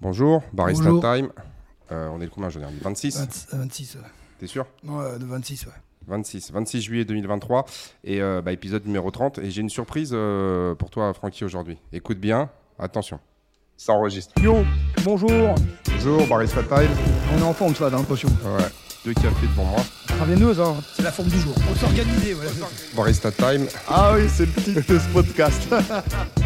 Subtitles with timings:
[0.00, 1.02] Bonjour, Barista Bonjour.
[1.02, 1.28] Time.
[1.92, 3.22] Euh, on est le combien aujourd'hui 26 20
[3.54, 4.00] euh, 26, ouais.
[4.38, 4.66] T'es sûr?
[4.88, 5.72] Euh, de 26, ouais.
[6.06, 7.64] 26, 26 juillet 2023
[8.04, 9.38] et euh, bah, épisode numéro 30.
[9.38, 11.78] Et j'ai une surprise euh, pour toi, Francky, aujourd'hui.
[11.92, 13.18] Écoute bien, attention.
[13.76, 14.32] Ça enregistre.
[14.42, 14.64] Yo,
[15.04, 15.54] bonjour.
[15.90, 16.90] Bonjour, Barista Time.
[17.34, 18.28] On est en forme, ça, dans l'impression.
[18.28, 18.64] Ouais,
[19.04, 19.80] deux cafés devant moi.
[20.06, 20.76] Travailleuse, hein.
[20.94, 21.54] C'est la forme du jour.
[21.70, 22.50] On s'organiser, voilà.
[22.94, 23.66] Barista Time.
[23.88, 25.68] Ah oui, c'est le titre de ce podcast.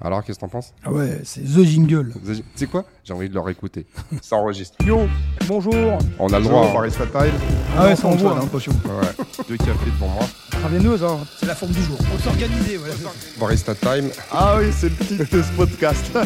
[0.00, 0.74] Alors, qu'est-ce que t'en penses?
[0.84, 2.12] Ah ouais, c'est The Jingle.
[2.24, 2.84] Tu sais quoi?
[3.02, 3.86] J'ai envie de leur écouter.
[4.22, 4.76] Ça enregistre.
[4.84, 5.08] Yo,
[5.48, 5.74] bonjour.
[6.18, 6.66] On a le droit.
[6.68, 6.72] hein.
[6.74, 7.32] Barista Time.
[7.76, 8.72] Ah ouais, ça on envoie, voit, dans l'impression.
[8.84, 10.24] Ouais, deux cafés devant moi.
[10.50, 11.18] Travailleuse, hein.
[11.40, 11.96] C'est la forme du jour.
[12.14, 12.94] On s'organiser, voilà.
[13.40, 14.10] Barista Time.
[14.30, 16.04] Ah oui, c'est le titre de ce podcast.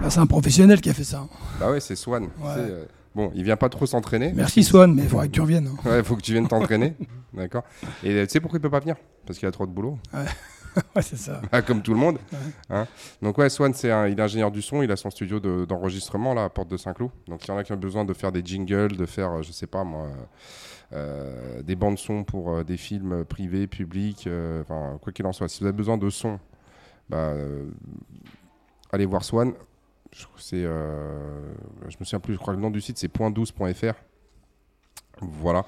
[0.00, 1.18] Bah, c'est un professionnel qui a fait ça.
[1.18, 1.28] hein.
[1.58, 2.28] Bah ouais, c'est Swan.
[2.44, 2.84] Euh,
[3.16, 4.32] bon, il vient pas trop s'entraîner.
[4.32, 5.66] Merci Swan, mais il faudrait que tu reviennes.
[5.84, 5.88] hein.
[5.90, 6.94] Ouais, faut que tu viennes t'entraîner.
[7.34, 7.64] D'accord.
[8.04, 8.94] Et euh, tu sais pourquoi il peut pas venir?
[9.26, 9.98] Parce qu'il a trop de boulot.
[10.14, 10.20] Ouais,
[11.00, 11.40] c'est ça.
[11.52, 12.18] Ah, comme tout le monde.
[12.70, 12.86] Hein.
[13.22, 15.64] Donc ouais, Swan, c'est un, il est ingénieur du son, il a son studio de-
[15.64, 17.10] d'enregistrement là à Porte de Saint-Cloud.
[17.26, 19.42] Donc il y en a qui ont besoin de faire des jingles, de faire, euh,
[19.42, 20.08] je sais pas moi,
[20.92, 25.32] euh, des bandes son pour euh, des films privés, publics, euh, enfin quoi qu'il en
[25.32, 25.48] soit.
[25.48, 26.38] Si vous avez besoin de son,
[27.08, 27.32] bah,
[28.92, 29.52] allez voir Swan.
[30.12, 33.94] Je, c'est, je me souviens plus, je crois que le nom du site c'est .12.fr.
[35.20, 35.66] Voilà.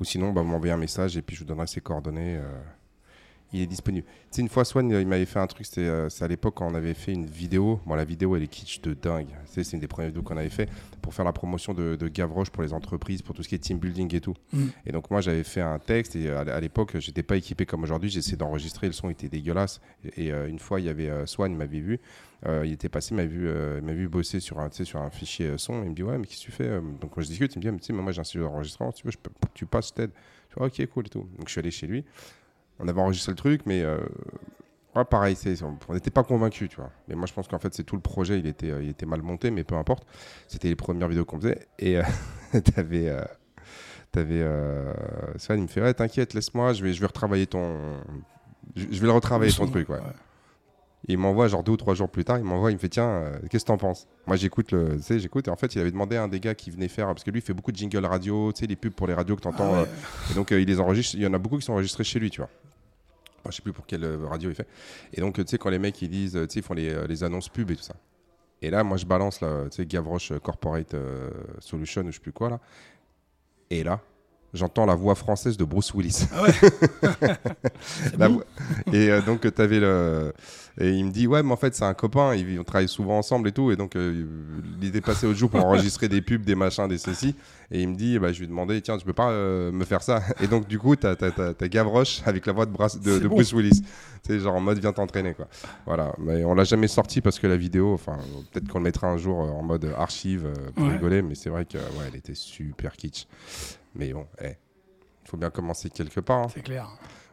[0.00, 2.38] Ou sinon, bah, vous m'envoyez un message et puis je vous donnerai ses coordonnées.
[3.52, 4.06] Il est disponible.
[4.06, 6.54] Tu sais, une fois, Swan, il m'avait fait un truc, c'était euh, c'est à l'époque
[6.56, 7.80] quand on avait fait une vidéo.
[7.86, 9.28] Bon, la vidéo, elle est kitsch de dingue.
[9.46, 10.68] Tu sais, c'est une des premières vidéos qu'on avait fait
[11.00, 13.58] pour faire la promotion de, de Gavroche pour les entreprises, pour tout ce qui est
[13.58, 14.34] team building et tout.
[14.52, 14.66] Mm.
[14.86, 17.64] Et donc, moi, j'avais fait un texte et euh, à, à l'époque, j'étais pas équipé
[17.64, 18.10] comme aujourd'hui.
[18.10, 19.80] J'essayais d'enregistrer, le son était dégueulasse.
[20.04, 22.00] Et, et, euh, une fois, il y avait euh, Swan, il m'avait vu.
[22.46, 23.50] Il était passé, il m'a vu,
[23.82, 25.82] m'a vu bosser sur un, sur un fichier son.
[25.82, 27.62] Il me dit Ouais, mais qu'est-ce que tu fais Donc, quand je discute, il me
[27.62, 28.92] dit Ah, mais Tu sais, moi, j'ai un studio d'enregistrement.
[28.92, 30.12] Tu veux, je peux, tu passes, t'aide.
[30.50, 31.26] Je fais Ok, cool et tout.
[31.36, 32.04] Donc, je suis allé chez lui
[32.78, 33.98] on avait enregistré le truc, mais euh,
[34.94, 35.36] ouais, pareil,
[35.88, 36.90] on n'était pas convaincus, tu vois.
[37.08, 39.06] Mais moi, je pense qu'en fait, c'est tout le projet, il était, euh, il était
[39.06, 40.06] mal monté, mais peu importe.
[40.46, 41.66] C'était les premières vidéos qu'on faisait.
[41.78, 42.02] Et euh,
[42.74, 43.14] t'avais.
[44.12, 44.44] T'avais.
[45.36, 48.00] Swan, il me fait Ouais, t'inquiète, laisse-moi, je vais, je vais retravailler ton.
[48.74, 49.96] Je, je vais le retravailler Le ton truc, ouais.
[49.96, 50.02] ouais.
[51.06, 52.88] Et il m'envoie, genre deux ou trois jours plus tard, il m'envoie, il me fait
[52.88, 54.08] Tiens, euh, qu'est-ce que t'en penses?
[54.26, 55.46] Moi, j'écoute, le, tu sais, j'écoute.
[55.46, 57.30] Et en fait, il avait demandé à un des gars qui venait faire, parce que
[57.30, 59.42] lui, il fait beaucoup de jingle radio, tu sais, les pubs pour les radios que
[59.42, 59.72] t'entends.
[59.74, 59.88] Ah ouais.
[59.88, 61.14] euh, et donc, euh, il les enregistre.
[61.14, 62.50] Il y en a beaucoup qui sont enregistrés chez lui, tu vois.
[63.38, 64.66] Enfin, je sais plus pour quelle euh, radio il fait.
[65.12, 66.74] Et donc, euh, tu sais, quand les mecs ils disent, euh, tu sais, ils font
[66.74, 67.94] les, annonces pub et tout ça.
[68.60, 70.96] Et là, moi, je balance, tu sais, Gavroche Corporate
[71.60, 72.60] Solution ou je sais plus quoi, là.
[73.70, 74.00] Et là,
[74.54, 76.26] j'entends la voix française de Bruce Willis.
[76.32, 76.52] Ah ouais.
[78.18, 78.44] La bon voix-
[78.94, 80.32] Et euh, donc, tu avais le.
[80.80, 83.18] Et il me dit, ouais, mais en fait, c'est un copain, ils, on travaille souvent
[83.18, 83.72] ensemble et tout.
[83.72, 84.24] Et donc, euh,
[84.80, 87.34] il était passé au jour pour enregistrer des pubs, des machins, des ceci.
[87.72, 89.84] Et il me dit, bah, je lui ai demandé, tiens, tu peux pas euh, me
[89.84, 90.22] faire ça?
[90.40, 93.26] Et donc, du coup, t'as as, Gavroche avec la voix de, Bras- de, C'est de
[93.26, 93.34] bon.
[93.34, 93.82] Bruce Willis.
[94.24, 95.48] Sais, genre en mode, viens t'entraîner, quoi.
[95.84, 96.12] Voilà.
[96.18, 98.16] Mais on l'a jamais sorti parce que la vidéo, enfin,
[98.52, 100.92] peut-être qu'on le mettra un jour euh, en mode archive euh, pour Ouais.
[100.92, 101.22] rigoler.
[101.22, 103.26] Mais c'est vrai que, ouais, elle était super kitsch.
[103.94, 104.48] Mais bon, eh,
[105.24, 106.44] il faut bien commencer quelque part.
[106.44, 106.48] hein.
[106.54, 106.88] C'est clair.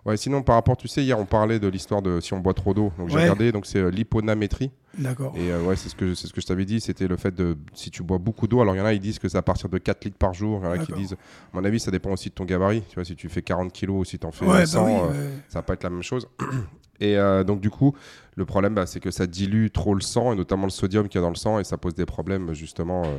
[0.05, 2.53] Ouais, sinon, par rapport, tu sais, hier, on parlait de l'histoire de si on boit
[2.53, 2.93] trop d'eau.
[2.99, 3.21] Donc, j'ai Ouais.
[3.23, 4.69] regardé, donc c'est euh, l'hyponamétrie.
[4.99, 5.33] D'accord.
[5.35, 7.33] Et euh, ouais, c'est ce que, c'est ce que je t'avais dit, c'était le fait
[7.33, 8.61] de si tu bois beaucoup d'eau.
[8.61, 10.35] Alors, il y en a, ils disent que c'est à partir de 4 litres par
[10.35, 10.59] jour.
[10.61, 11.17] Il y en a qui disent, à
[11.53, 12.83] mon avis, ça dépend aussi de ton gabarit.
[12.87, 14.91] Tu vois, si tu fais 40 kilos ou si tu en fais Ouais, 100, bah
[14.91, 14.93] oui.
[14.93, 15.33] euh, ouais.
[15.49, 16.27] ça va pas être la même chose.
[16.99, 17.93] Et euh, donc, du coup,
[18.35, 21.19] le problème, bah, c'est que ça dilue trop le sang, et notamment le sodium qu'il
[21.19, 23.17] y a dans le sang, et ça pose des problèmes, justement, euh,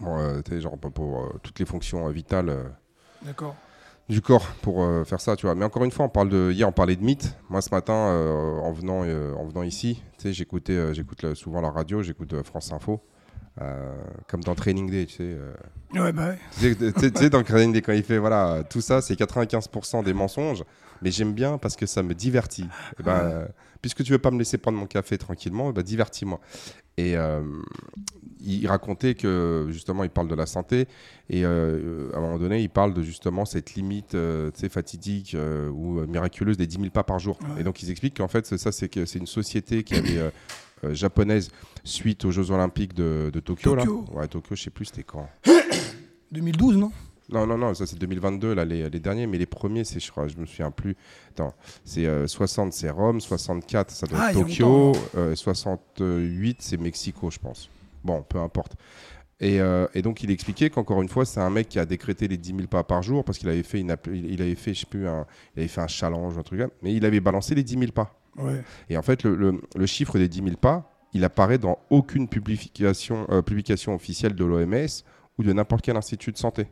[0.00, 2.52] bon, euh, tu sais, genre pour, pour, euh, toutes les fonctions euh, vitales.
[3.22, 3.56] D'accord.
[4.08, 5.54] du corps pour euh, faire ça, tu vois.
[5.54, 7.36] Mais encore une fois, on parle de hier, on parlait de mythes.
[7.48, 11.60] Moi, ce matin, euh, en venant, euh, en venant ici, tu sais, j'écoutais, j'écoute souvent
[11.62, 13.00] la radio, j'écoute France Info,
[14.28, 15.36] comme dans Training Day, tu sais.
[15.94, 16.30] Ouais, bah
[16.60, 16.74] ouais.
[16.76, 20.64] tu sais, dans Training Day, quand il fait, voilà, tout ça, c'est 95% des mensonges,
[21.00, 22.68] mais j'aime bien parce que ça me divertit.
[22.98, 23.48] Et ben,
[23.80, 26.40] puisque tu veux pas me laisser prendre mon café tranquillement, eh ben, divertis-moi.
[26.98, 27.16] Et
[28.44, 30.86] il racontait que justement, il parle de la santé
[31.30, 35.68] et euh, à un moment donné, il parle de justement cette limite euh, fatidique euh,
[35.70, 37.38] ou euh, miraculeuse des 10 000 pas par jour.
[37.42, 37.60] Ouais.
[37.60, 40.18] Et donc, ils expliquent qu'en fait, c'est ça, c'est que c'est une société qui avait.
[40.18, 40.30] euh,
[40.84, 41.50] euh, japonaise
[41.82, 44.04] suite aux Jeux Olympiques de, de Tokyo, Tokyo.
[44.12, 44.20] là.
[44.20, 45.26] Ouais, Tokyo, je sais plus c'était quand.
[46.32, 46.92] 2012, non?
[47.30, 50.10] Non, non, non, ça c'est 2022, là, les, les derniers, mais les premiers, c'est, je
[50.10, 50.94] crois, je me souviens plus.
[51.30, 51.54] Attends,
[51.84, 56.76] c'est euh, 60, c'est Rome, 64, ça doit Ah, être Tokyo, longtemps, euh, 68, c'est
[56.76, 57.70] Mexico, je pense.
[58.04, 58.74] Bon, peu importe.
[59.40, 62.28] Et, euh, et donc, il expliquait qu'encore une fois, c'est un mec qui a décrété
[62.28, 64.80] les 10 000 pas par jour parce qu'il avait fait, une, il avait fait, je
[64.80, 67.20] sais plus, un, il avait fait un challenge ou un truc là, mais il avait
[67.20, 68.18] balancé les 10 000 pas.
[68.36, 68.62] Ouais.
[68.88, 72.28] Et en fait, le, le- le chiffre des 10 000 pas, il apparaît dans aucune
[72.28, 74.86] publication, euh, publication officielle de l'OMS
[75.38, 76.66] ou de n'importe quel institut de santé.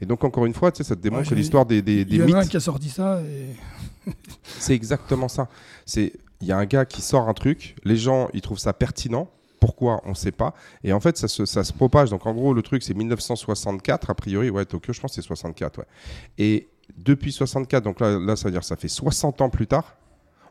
[0.00, 2.16] Et donc, encore une fois, ça te démontre Ouais, que j'ai- l'histoire des, des, des
[2.16, 4.12] Il y en a un qui a sorti ça et.
[4.58, 5.48] c'est exactement ça.
[5.86, 8.72] C'est Il y a un gars qui sort un truc, les gens, ils trouvent ça
[8.72, 9.28] pertinent,
[9.60, 10.54] Pourquoi On ne sait pas.
[10.84, 12.10] Et en fait, ça se, ça se propage.
[12.10, 14.50] Donc en gros, le truc, c'est 1964, a priori.
[14.50, 15.78] Ouais, Tokyo, je pense que c'est 64.
[15.78, 15.84] Ouais.
[16.38, 19.96] Et depuis 64, donc là, là, ça veut dire ça fait 60 ans plus tard,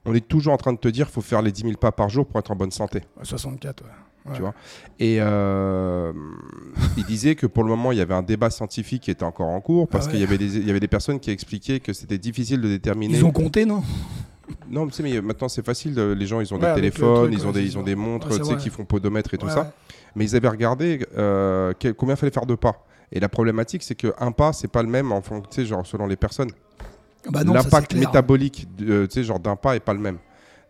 [0.05, 1.91] on est toujours en train de te dire qu'il faut faire les 10 000 pas
[1.91, 2.99] par jour pour être en bonne santé.
[3.17, 3.89] Ouais, 64, ouais.
[4.25, 4.33] Ouais.
[4.35, 4.53] Tu vois?
[4.99, 6.11] Et euh,
[6.97, 9.47] il disait que pour le moment, il y avait un débat scientifique qui était encore
[9.47, 10.11] en cours parce Ah ouais.
[10.15, 12.67] qu'il y, avait des- il y avait des personnes qui expliquaient que c'était difficile de
[12.67, 13.17] déterminer.
[13.17, 13.83] Ils ont compté, non?
[14.69, 15.93] Non, mais mais maintenant c'est facile.
[15.93, 17.95] de- Les gens, ils ont Ouais, des téléphones, truc, ils ont des, ils ont des
[17.95, 18.61] montres, Ouais, c'est tu sais, vrai.
[18.61, 19.73] qui font podomètre et tout ça.
[20.15, 22.85] Mais ils avaient regardé euh, quel- combien fallait faire de pas.
[23.11, 25.85] Et la problématique, c'est qu'un pas, c'est pas le même en fond, tu sais, genre
[25.85, 26.49] selon les personnes.
[27.29, 30.17] Bah non, ça, L'impact métabolique, euh, tu sais, genre d'un pas est pas le même.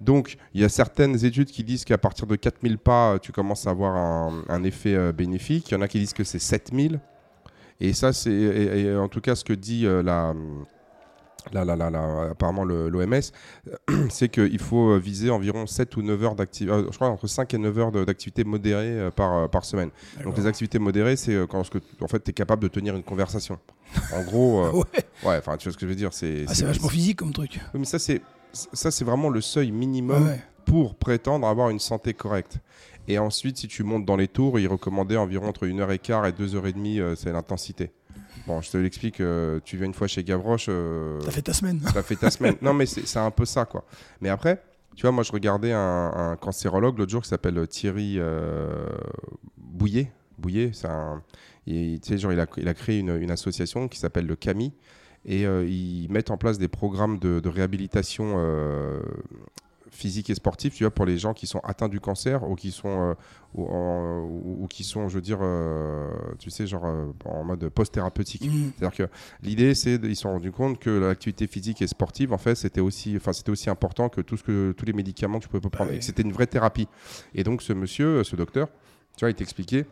[0.02, 3.32] Donc, il y a certaines études qui disent qu'à partir de 4000 pas, euh, tu
[3.32, 5.70] commences à avoir un, un effet euh, bénéfique.
[5.72, 7.00] Il y en a qui disent que c'est 7000.
[7.80, 10.34] Et ça, c'est en tout cas ce que dit euh, la,
[11.54, 13.22] la, la- la- apparemment l'OMS,
[14.10, 17.54] c'est qu'il faut euh, viser environ 7 ou 9 heures d'activité, je crois entre 5
[17.54, 19.90] et 9 heures d'activité modérée euh, par, euh, par semaine.
[20.24, 22.68] Donc les activités modérées, c'est euh, quand ce que, en fait, tu es capable de
[22.68, 23.58] tenir une conversation.
[24.14, 24.72] En gros, euh,
[25.24, 27.60] Ouais, tu vois ce que je veux dire, c'est Ah, vachement physique comme truc.
[27.74, 30.42] oui, mais ça, c'est vraiment le seuil minimum Ouais, ouais.
[30.66, 32.58] pour prétendre avoir une santé correcte.
[33.10, 37.00] Et ensuite, si tu montes dans les tours, il recommandait environ entre 1h15 et 2h30,
[37.00, 37.92] euh, c'est l'intensité.
[38.48, 41.54] Bon, je te l'explique, euh, tu viens une fois chez Gavroche, euh, T'as fait ta
[41.54, 41.82] semaine.
[41.94, 42.56] t'as fait ta semaine.
[42.62, 43.84] Non, mais c'est un peu ça, quoi.
[44.22, 44.64] Mais après,
[44.96, 48.88] tu vois, moi, je regardais un, un cancérologue l'autre jour qui s'appelle Thierry euh,
[49.58, 50.12] Bouillet.
[50.38, 51.22] Bouillet, c'est un.
[51.66, 54.36] il- tu sais, genre, il, a, il a créé une, une association qui s'appelle le
[54.36, 54.74] CAMI.
[55.26, 59.02] Et euh, ils mettent en place des programmes de, de réhabilitation euh,
[59.98, 62.72] physique et sportive, tu vois, pour les gens qui sont atteints du cancer ou qui
[62.72, 63.14] sont, euh,
[63.56, 66.08] ou, en- ou- ou qui sont, je veux dire, euh,
[66.40, 68.46] tu sais, genre euh, en mode post-thérapeutique.
[68.46, 68.72] Mmh.
[68.78, 72.38] C'est-à-dire que l'idée, c'est ils se sont rendus compte que l'activité physique et sportive, en
[72.38, 75.44] fait, c'était aussi, enfin, c'était aussi important que tout ce que tous les médicaments que
[75.46, 75.98] tu pouvais prendre, oui.
[75.98, 76.88] et que c'était une vraie thérapie.
[77.34, 78.68] Et donc, ce monsieur, ce docteur,
[79.18, 79.86] tu vois, il t'expliquait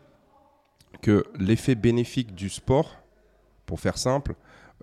[1.01, 2.95] que l'effet bénéfique du sport,
[3.65, 4.35] pour faire simple,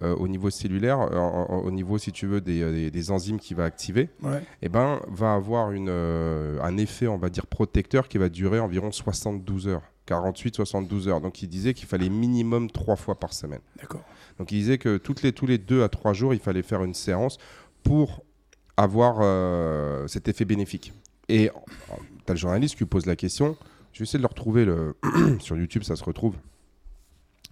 [0.02, 3.64] au niveau cellulaire, euh, au niveau, si tu veux, des, des- des enzymes qu'il va
[3.64, 4.42] activer, Ouais.
[4.62, 8.58] eh ben, va avoir une, euh, un effet, on va dire, protecteur qui va durer
[8.60, 11.20] environ 72 heures, 48-72 heures.
[11.20, 13.60] Donc, il disait qu'il fallait minimum trois fois par semaine.
[13.80, 14.02] D'accord.
[14.38, 16.82] Donc il disait que toutes les, tous les deux à trois jours, il fallait faire
[16.82, 17.38] une séance
[17.82, 18.24] pour
[18.76, 20.92] avoir euh, cet effet bénéfique.
[21.28, 21.50] Et
[22.26, 23.56] tu as le journaliste qui pose la question.
[23.92, 24.96] Je vais essayer de le retrouver le
[25.38, 26.34] sur YouTube, ça se retrouve.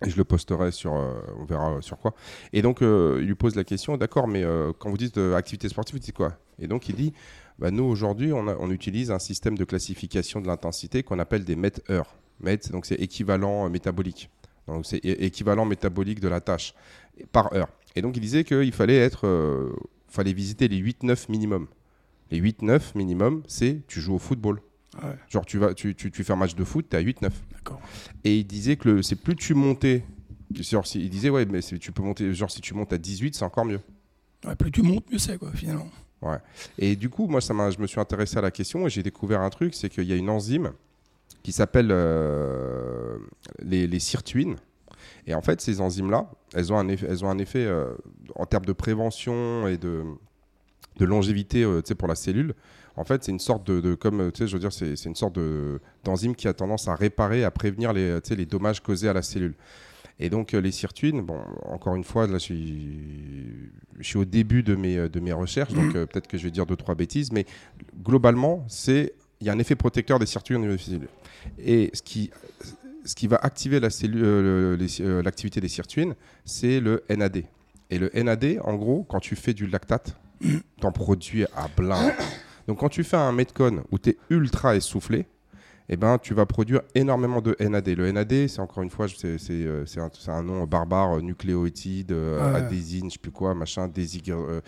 [0.04, 2.14] Et je le posterai sur, euh, on verra sur quoi.
[2.52, 5.36] Et donc, euh, il lui pose la question, d'accord, mais euh, quand vous dites euh,
[5.36, 6.38] activité sportive, vous dites quoi?
[6.58, 7.12] Et donc, il dit,
[7.60, 12.14] bah, nous, aujourd'hui, on, utilise un système de classification de l'intensité qu'on appelle des MET-heures.
[12.40, 14.30] MET, donc c'est équivalent euh, métabolique.
[14.66, 16.74] Donc, c'est équivalent métabolique de la tâche
[17.32, 17.68] par heure.
[17.96, 19.74] Et donc, il disait qu'il fallait être, euh,
[20.08, 21.66] fallait visiter les 8-9 minimum.
[22.30, 24.62] Les 8-9 minimum, c'est tu joues au football.
[25.02, 25.10] Ouais.
[25.28, 27.30] Genre, tu, vas, tu, tu, tu fais un match de foot, tu es à 8-9.
[28.24, 30.04] Et il disait que c'est plus tu montais.
[30.54, 33.44] Genre, il disait, ouais, mais tu peux monter, genre, si tu montes à 18, c'est
[33.44, 33.80] encore mieux.
[34.44, 35.88] Ouais, plus tu montes, mieux c'est, quoi, finalement.
[36.78, 39.40] Et du coup, moi, ça je me suis intéressé à la question et j'ai découvert
[39.40, 40.72] un truc c'est qu'il y a une enzyme
[41.42, 43.16] qui s'appelle euh,
[43.60, 44.56] les, les sirtuines.
[45.26, 47.94] Et en fait, ces enzymes-là, elles ont un effet, elles ont un effet euh,
[48.34, 50.04] en termes de prévention et de,
[50.96, 52.54] de longévité euh, pour la cellule.
[53.00, 56.34] En fait, c'est une sorte de, comme je veux dire, c'est une sorte de d'enzyme
[56.34, 59.54] qui a tendance à réparer, à prévenir les, les dommages causés à la cellule.
[60.18, 62.44] Et donc euh, les sirtuines, bon, encore une fois, là, je
[64.00, 66.66] suis, au début de mes, de mes recherches, donc euh, peut-être que je vais dire
[66.66, 67.46] deux trois bêtises, mais
[68.04, 71.08] globalement, c'est il y a un effet protecteur des sirtuines au niveau des cellules.
[71.58, 72.30] Et ce qui,
[73.06, 76.14] ce qui va activer euh, l'activité des sirtuines,
[76.44, 77.44] c'est le NAD.
[77.88, 80.14] Et le NAD, en gros, quand tu fais du lactate,
[80.82, 82.12] t'en produis à plein.
[82.70, 85.26] Donc quand tu fais un Metcon où tu es ultra essoufflé,
[85.88, 87.88] eh ben, tu vas produire énormément de NAD.
[87.88, 91.20] Le NAD, c'est encore une fois, je- c'est c'est, euh, c'est un, nom barbare, euh,
[91.20, 92.58] nucléotide, euh, Ouais.
[92.60, 94.36] adésine, je sais plus quoi, machin, désigre.
[94.38, 94.60] euh,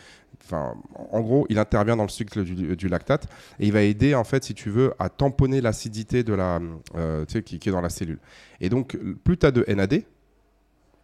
[0.50, 3.28] en gros, il intervient dans le cycle du, du lactate
[3.60, 6.58] et il va aider, en fait, si tu veux, à tamponner l'acidité de la,
[6.96, 8.18] euh, tu sais, qui, qui est dans la cellule.
[8.60, 10.02] Et donc, plus tu as de NAD,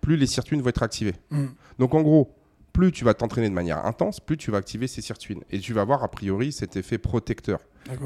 [0.01, 1.15] plus les sirtuines vont être activées.
[1.31, 1.45] Mmh.
[1.79, 2.35] Donc en gros,
[2.73, 5.43] plus tu vas t'entraîner de manière intense, plus tu vas activer ces sirtuines.
[5.51, 7.61] Et tu vas avoir a priori cet effet protecteur.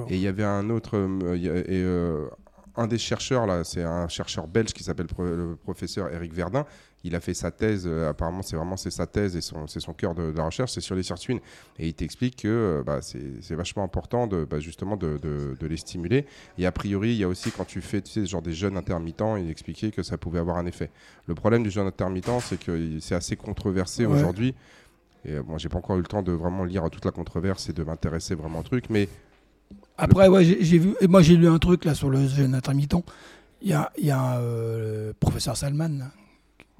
[0.09, 2.29] Et il y avait un autre, euh, il y a- et, euh,
[2.77, 6.65] un des chercheurs là, c'est un chercheur belge qui s'appelle le professeur Eric Verdun.
[7.05, 9.93] Il a fait sa thèse, euh, apparemment c'est vraiment c'est sa thèse et c'est son
[9.93, 11.41] cœur de, de la recherche, c'est sur les sirtuines.
[11.79, 15.67] Et il t'explique que euh, bah, c'est vachement important de, bah, justement de, de- de
[15.67, 16.27] les stimuler.
[16.59, 18.77] Et a priori, il y a aussi quand tu fais tu sais, genre des jeûnes
[18.77, 20.91] intermittents, il expliquait que ça pouvait avoir un effet.
[21.27, 24.15] Le problème du jeûne intermittent, c'est que c'est assez controversé Ouais.
[24.17, 24.55] aujourd'hui.
[25.25, 27.69] Et euh, moi, j'ai pas encore eu le temps de vraiment lire toute la controverse
[27.69, 29.09] et de m'intéresser vraiment au truc, mais
[29.99, 30.95] Après, ouais, j'ai vu.
[31.01, 32.95] Et moi, j'ai lu un truc là sur le jeûne intermittent.
[33.61, 36.07] Il y a, y a euh, le professeur Salman là,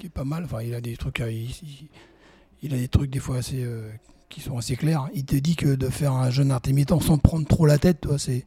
[0.03, 0.43] qui est pas mal.
[0.45, 1.21] Enfin, il a des trucs.
[1.21, 1.49] euh, Il,
[2.63, 3.89] il- a des trucs des fois assez euh,
[4.29, 5.09] qui sont assez clairs.
[5.15, 8.19] Il te dit que de faire un jeûne intermittent sans prendre trop la tête, toi,
[8.19, 8.45] c'est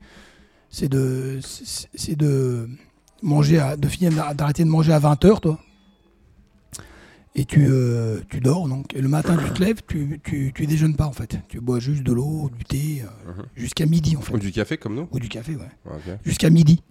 [0.69, 2.67] c'est de c'est de
[3.21, 5.57] manger à, de finir d'arrêter de manger à 20 heures, toi.
[7.37, 8.93] Et tu, euh, tu dors donc.
[8.93, 11.37] Et le matin, tu te lèves, tu, tu, tu déjeunes pas en fait.
[11.49, 13.45] Tu bois juste de l'eau, du thé, euh, Mhm.
[13.55, 14.33] jusqu'à midi en fait.
[14.33, 15.69] Ou du café comme nous Ou du café, ouais.
[16.25, 16.81] Jusqu'à midi.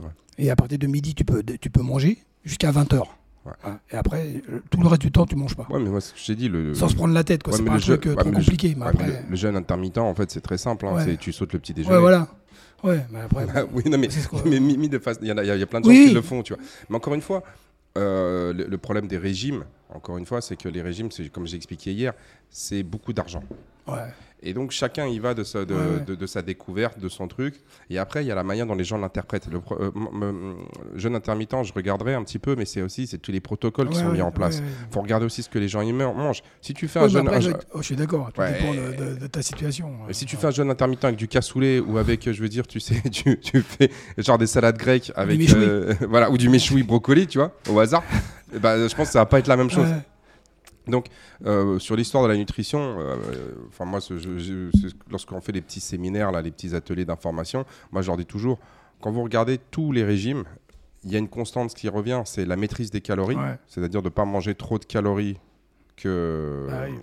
[0.00, 0.08] Ouais.
[0.38, 3.02] Et à partir de midi, tu peux, tu peux manger jusqu'à 20h.
[3.46, 3.52] Ouais.
[3.92, 5.66] Et après, euh, tout le reste du temps, tu manges pas.
[5.68, 6.74] Ouais, mais moi, ce que je t'ai dit, le.
[6.74, 7.52] Sans se prendre la tête, quoi.
[7.52, 8.68] Ouais, c'est pas un le jeu- truc euh, trop le compliqué.
[8.76, 9.06] Mais mais après.
[9.06, 10.86] le, le jeûne intermittent, en fait, c'est très simple.
[10.86, 11.04] hein, Ouais.
[11.04, 11.94] c'est tu sautes le petit déjeuner.
[11.94, 12.28] Ouais, voilà.
[12.82, 13.46] Ouais, mais après.
[13.54, 14.08] Ah oui, non, mais,
[14.46, 16.06] mais mis, de face, il y, a, y plein de gens Oui.
[16.08, 16.62] qui le font, tu vois.
[16.88, 17.42] Mais encore une fois,
[17.98, 21.46] euh, le, le problème des régimes, encore une fois, c'est que les régimes, c'est comme
[21.46, 22.12] j'ai expliqué hier,
[22.50, 23.42] c'est beaucoup d'argent.
[23.86, 23.94] Ouais.
[24.44, 26.00] Et donc chacun y va de sa, de, Ouais, ouais.
[26.06, 27.54] de- de sa découverte, de son truc.
[27.90, 29.48] Et après, il y a la manière dont les gens l'interprètent.
[29.50, 29.90] Le pro- euh,
[30.94, 33.98] jeûne intermittent, je regarderai un petit peu, mais c'est aussi c'est tous les protocoles qui
[33.98, 34.58] sont mis en place.
[34.60, 34.64] ouais.
[34.90, 36.42] faut regarder aussi ce que les gens y mangent.
[36.60, 38.74] Si tu fais un jeûne, après, un je, jeûne- oh, je suis d'accord, tout dépend
[38.74, 39.90] de, ta situation.
[40.08, 42.66] Et si tu fais un jeûne intermittent avec du cassoulet ou avec, je veux dire,
[42.66, 46.82] tu sais, tu, tu fais genre des salades grecques avec, euh, voilà, ou du méchoui
[46.82, 48.02] brocoli, tu vois, au hasard,
[48.60, 49.88] ben, je pense que ça va pas être la même chose.
[50.86, 51.06] Donc,
[51.46, 53.16] euh, sur l'histoire de la nutrition, euh,
[53.84, 57.64] moi, ce- je- je- c'est- lorsqu'on fait les petits séminaires, là, les petits ateliers d'information,
[57.92, 58.58] moi, je leur dis toujours,
[59.00, 60.44] quand vous regardez tous les régimes,
[61.04, 63.58] il y a une constante qui revient, c'est la maîtrise des calories, Ouais.
[63.66, 65.38] c'est-à-dire de ne pas manger trop de calories
[65.96, 66.96] que, Ah oui.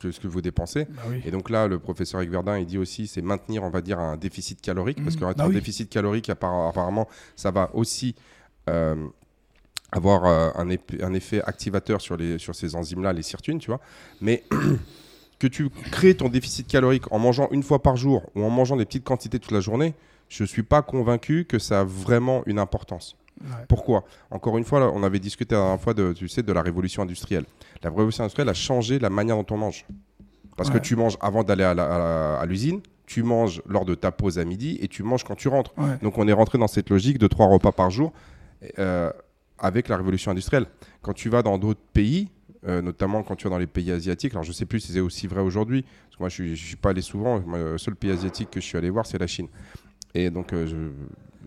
[0.00, 0.84] que ce que vous dépensez.
[0.86, 1.20] Bah oui.
[1.24, 3.98] Et donc là, le professeur Eric Verdun, il dit aussi, c'est maintenir, on va dire,
[3.98, 5.20] un déficit calorique, parce Mhm.
[5.20, 5.54] qu'un Bah oui.
[5.54, 8.14] déficit calorique, apparemment, ça va aussi
[8.68, 8.94] euh,
[9.92, 13.80] avoir euh, un, effet activateur sur, les, sur ces enzymes-là, les sirtuines, tu vois.
[14.20, 14.44] Mais
[15.38, 18.76] que tu crées ton déficit calorique en mangeant une fois par jour ou en mangeant
[18.76, 19.94] des petites quantités toute la journée,
[20.28, 23.16] je ne suis pas convaincu que ça a vraiment une importance.
[23.40, 23.64] Ouais.
[23.68, 24.04] Pourquoi?
[24.30, 26.62] Encore une fois, là, on avait discuté la dernière fois de, tu sais, de la
[26.62, 27.44] révolution industrielle.
[27.82, 29.86] La révolution industrielle a changé la manière dont on mange.
[30.56, 34.44] Parce que tu manges avant d'aller à l'usine, tu manges lors de ta pause à
[34.44, 35.72] midi et tu manges quand tu rentres.
[35.78, 35.96] Ouais.
[36.02, 38.12] Donc on est rentré dans cette logique de trois repas par jour
[38.78, 39.10] euh,
[39.60, 40.66] avec la révolution industrielle.
[41.02, 42.28] Quand tu vas dans d'autres pays,
[42.66, 45.00] euh, notamment quand tu vas dans les pays asiatiques, alors je sais plus si c'est
[45.00, 48.10] aussi vrai aujourd'hui, parce que moi je je suis pas allé souvent, le seul pays
[48.10, 49.48] asiatique que je suis allé voir c'est la Chine.
[50.14, 50.76] Et donc euh, je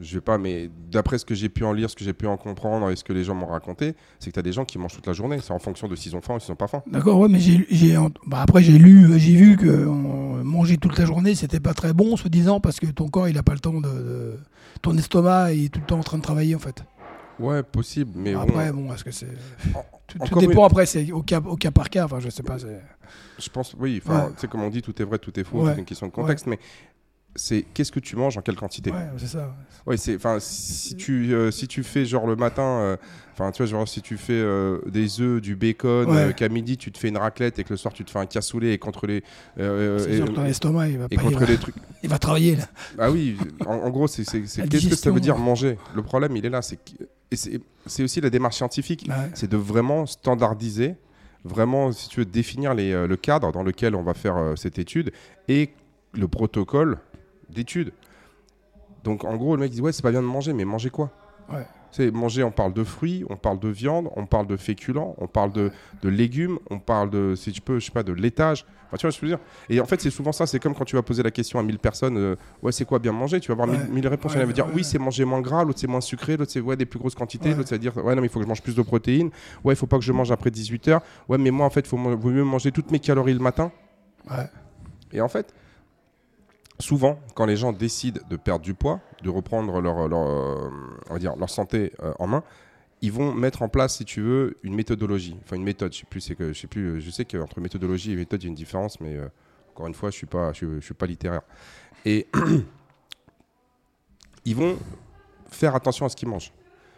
[0.01, 2.25] je vais pas, mais d'après ce que j'ai pu en lire, ce que j'ai pu
[2.25, 4.65] en comprendre et ce que les gens m'ont raconté, c'est que tu as des gens
[4.65, 5.37] qui mangent toute la journée.
[5.39, 6.81] C'est en fonction de s'ils ont faim ou s'ils n'ont pas faim.
[6.87, 7.37] D'accord, ouais, mais
[8.25, 9.85] bah après j'ai lu, euh, j'ai vu que euh,
[10.43, 13.37] manger toute la journée c'était pas très bon, se disant parce que ton corps il
[13.37, 14.39] a pas le temps de, de-
[14.81, 16.83] ton estomac est tout le temps en train de travailler en fait.
[17.39, 19.27] Ouais, possible, mais bon, après bon, est-ce que c'est
[20.07, 22.05] tout, dépend après c'est au cas, au cas par cas.
[22.05, 22.57] Enfin je sais pas.
[23.39, 24.31] Je pense, oui, enfin, Ouais.
[24.35, 25.73] tu sais, comme on dit, tout est vrai, tout est faux, Ouais.
[25.73, 26.59] c'est une question de contexte, mais
[27.35, 28.91] c'est qu'est-ce que tu manges en quelle quantité?
[28.91, 29.55] Ouais, c'est ça.
[29.87, 32.97] Ouais, c'est, enfin, si tu, euh, si tu fais genre le matin, euh,
[33.33, 36.91] enfin, tu vois, genre si tu fais euh, des œufs, du bacon, qu'à midi tu
[36.91, 39.07] te fais une raclette et que le soir tu te fais un cassoulet et contre
[39.07, 39.23] les,
[39.57, 41.75] c'est et, sûr que ton estomac il va, et pas, il, contre va, les trucs.
[42.03, 42.65] il va travailler là.
[42.99, 43.35] Ah oui,
[43.65, 45.77] en, en gros, c'est, qu'est-ce que ça veut dire manger?
[45.95, 46.77] Le problème, il est là, c'est
[47.31, 49.29] et c'est, aussi la démarche scientifique, Ouais.
[49.33, 50.95] c'est de vraiment standardiser,
[51.43, 54.55] vraiment, si tu veux, définir les, euh, le cadre dans lequel on va faire euh,
[54.55, 55.11] cette étude
[55.47, 55.73] et
[56.13, 56.99] le protocole
[57.49, 57.91] d'étude.
[59.03, 61.11] Donc en gros, le mec dit ouais, c'est pas bien de manger, mais manger quoi?
[61.51, 61.65] Ouais.
[61.95, 65.27] C'est manger, on parle de fruits, on parle de viande, on parle de féculents, on
[65.27, 65.71] parle de,
[66.01, 68.65] de légumes, on parle de, si tu peux, je sais pas, de laitage.
[68.87, 69.37] Enfin, tu vois je veux dire?
[69.69, 71.63] Et en fait, c'est souvent ça, c'est comme quand tu vas poser la question à
[71.63, 73.39] 1000 personnes, euh, ouais, c'est quoi bien manger?
[73.39, 73.77] Tu vas avoir Ouais.
[73.85, 74.31] 1000 1000 réponses.
[74.33, 76.01] Il y en a qui vont dire, oui, c'est manger moins gras, l'autre c'est moins
[76.01, 77.55] sucré, l'autre c'est ouais, des plus grosses quantités, Ouais.
[77.55, 79.29] l'autre c'est dire, ouais, non, mais il faut que je mange plus de protéines,
[79.63, 81.81] ouais, il faut pas que je mange après 18 heures, ouais, mais moi, en fait,
[81.81, 83.71] il faut vaut mieux manger toutes mes calories le matin.
[84.31, 84.47] Ouais.
[85.11, 85.53] Et en fait,
[86.83, 92.13] souvent, quand les gens décident de perdre du poids, de reprendre leur, euh, santé euh,
[92.19, 92.43] en main,
[93.01, 95.37] ils vont mettre en place, si tu veux, une méthodologie.
[95.43, 95.93] Enfin, une méthode.
[95.93, 96.35] Je sais sais
[97.11, 99.27] sais qu'entre méthodologie et méthode, il y a une différence, mais euh,
[99.71, 100.27] encore une fois, je suis
[100.81, 101.41] suis pas littéraire.
[102.05, 102.27] Et
[104.45, 104.77] ils vont
[105.49, 106.51] faire attention à ce qu'ils mangent.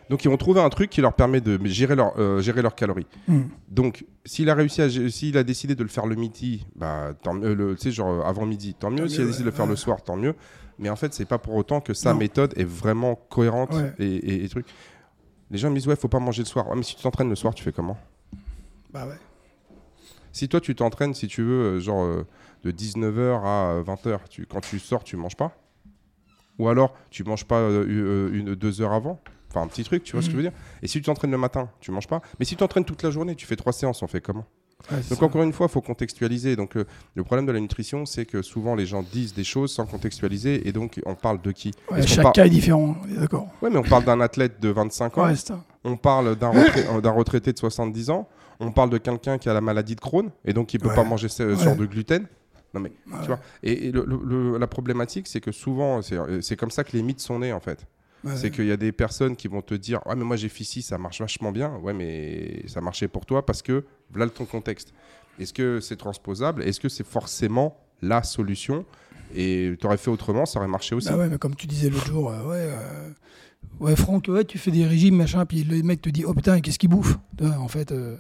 [0.09, 2.75] Donc, ils vont trouver un truc qui leur permet de gérer, leur, euh, gérer leurs
[2.75, 3.07] calories.
[3.27, 3.43] Hmm.
[3.69, 7.33] Donc, s'il a réussi à, s'il a décidé de le faire le midi, bah, tant
[7.33, 9.07] mieux, tu sais, genre euh, avant midi, tant mieux.
[9.07, 10.35] S'il a décidé de le faire le soir, tant mieux.
[10.77, 12.19] Mais en fait, c'est pas pour autant que sa Non.
[12.19, 13.93] méthode est vraiment cohérente Ouais.
[13.97, 14.67] et, et, et truc.
[15.50, 16.67] Les gens me disent, ouais, faut pas manger le soir.
[16.69, 17.97] Ouais, mais si tu t'entraînes le soir, tu fais comment?
[18.93, 19.15] Bah ouais.
[20.31, 22.05] Si toi, tu t'entraînes, si tu veux, euh, genre
[22.63, 25.55] de 19h à 20h, tu, quand tu sors, tu manges pas?
[26.59, 29.21] Ou alors, tu manges pas euh, une, une- deux heures avant?
[29.55, 30.51] Enfin, un petit truc, tu vois ce que je veux dire
[30.83, 33.09] Et si tu t'entraînes le matin, tu manges pas Mais si tu t'entraînes toute la
[33.12, 34.45] journée, tu fais trois séances, on fait comment?
[34.91, 36.55] Ouais, Donc encore une fois, il faut contextualiser.
[36.55, 36.85] Donc euh,
[37.15, 40.67] le problème de la nutrition, c'est que souvent les gens disent des choses sans contextualiser
[40.67, 41.71] et donc on parle de qui?
[41.89, 43.47] Ouais, chaque cas est différent, d'accord.
[43.62, 45.59] Ouais, mais on parle d'un athlète de 25 ans, Ouais, c'est ça.
[45.85, 48.27] on parle d'un retrai- euh, retraité de 70 ans,
[48.59, 51.03] on parle de quelqu'un qui a la maladie de Crohn et donc qui peut pas
[51.03, 52.27] manger ce genre de gluten.
[52.74, 53.39] Non mais tu vois.
[53.63, 56.91] Et, et le- le- le- la problématique, c'est que souvent, c'est c'est comme ça que
[56.95, 57.85] les mythes sont nés en fait.
[58.25, 58.36] Ouais.
[58.36, 60.63] C'est qu'il y a des personnes qui vont te dire Ouais, mais moi j'ai fait
[60.63, 61.75] ci, ça marche vachement bien.
[61.77, 64.94] Ouais, mais ça marchait pour toi parce que voilà ton contexte.
[65.39, 66.63] Est-ce que c'est transposable?
[66.63, 68.86] Est-ce que c'est forcément la solution?
[69.36, 71.10] Et tu aurais fait autrement, ça aurait marché aussi.
[71.10, 73.10] Bah ouais, mais comme tu disais l'autre jour, euh, ouais, euh,
[73.79, 76.62] ouais, Franck, ouais, tu fais des régimes, machin, puis le mec te dit, oh putain,
[76.62, 77.17] qu'est-ce qu'il bouffe?
[77.41, 78.15] En fait, euh,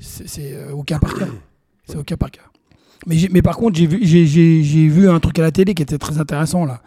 [0.00, 1.28] c'est euh, au cas par cas.
[1.86, 2.42] C'est au cas par cas.
[3.06, 5.98] Mais, mais par contre, j'ai vu, j'ai vu un truc à la télé qui était
[5.98, 6.82] très intéressant là.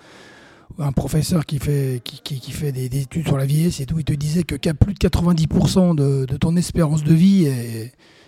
[0.83, 3.85] Un professeur qui fait, qui, qui- qui fait des, des études sur la vieillesse et
[3.85, 7.47] tout, il te disait que plus de 90% de, de ton espérance de vie,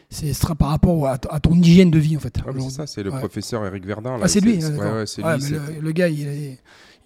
[0.09, 2.37] c'est sera par rapport à, à ton hygiène de vie en fait.
[2.45, 3.17] Ouais, mais c'est ça, c'est le Ouais.
[3.19, 4.11] professeur Eric Verdun.
[4.17, 4.23] là.
[4.23, 6.57] Ah, c'est lui, hein, c'est Ouais, lui, le, le gars, il,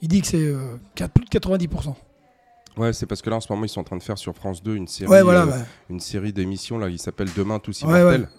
[0.02, 0.58] il dit que c'est euh,
[1.14, 1.96] plus de 90%.
[2.78, 4.36] Ouais, c'est parce que là en ce moment ils sont en train de faire sur
[4.36, 5.44] France 2 une série, Ouais, voilà.
[5.44, 5.66] euh, ouais.
[5.90, 8.30] une série d'émissions là, il s'appelle Demain tous Ouais, immortels.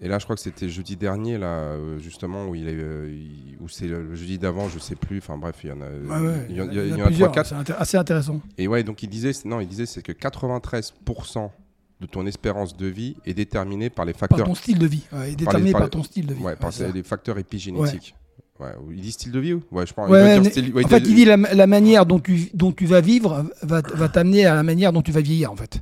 [0.00, 3.10] Et là, je crois que c'était jeudi dernier là, euh, justement où il est, euh,
[3.12, 5.18] il- où c'est le, jeudi d'avant, je sais plus.
[5.18, 7.10] Enfin bref, il y en a, Ouais, ouais, il y en, il y en a
[7.10, 8.40] 3 4 C'est assez intéressant.
[8.58, 11.50] Et ouais, donc il disait, non, il disait c'est que 93%
[12.00, 15.02] de ton espérance de vie est déterminée par les Par facteurs, ton style de vie.
[15.12, 16.42] Ouais, est déterminé par par, les- ton style de vie.
[16.44, 18.14] ouais, par Ouais, les facteurs épigénétiques.
[18.60, 18.72] Ouais.
[18.90, 19.62] il dit style de vie ou?
[19.70, 20.10] Ouais, je pense.
[20.10, 22.72] Ouais, il style- ouais, en il fait, il dit la, la manière dont tu, dont
[22.72, 25.80] tu vas vivre va, va t'amener à la manière dont tu vas vieillir, en fait.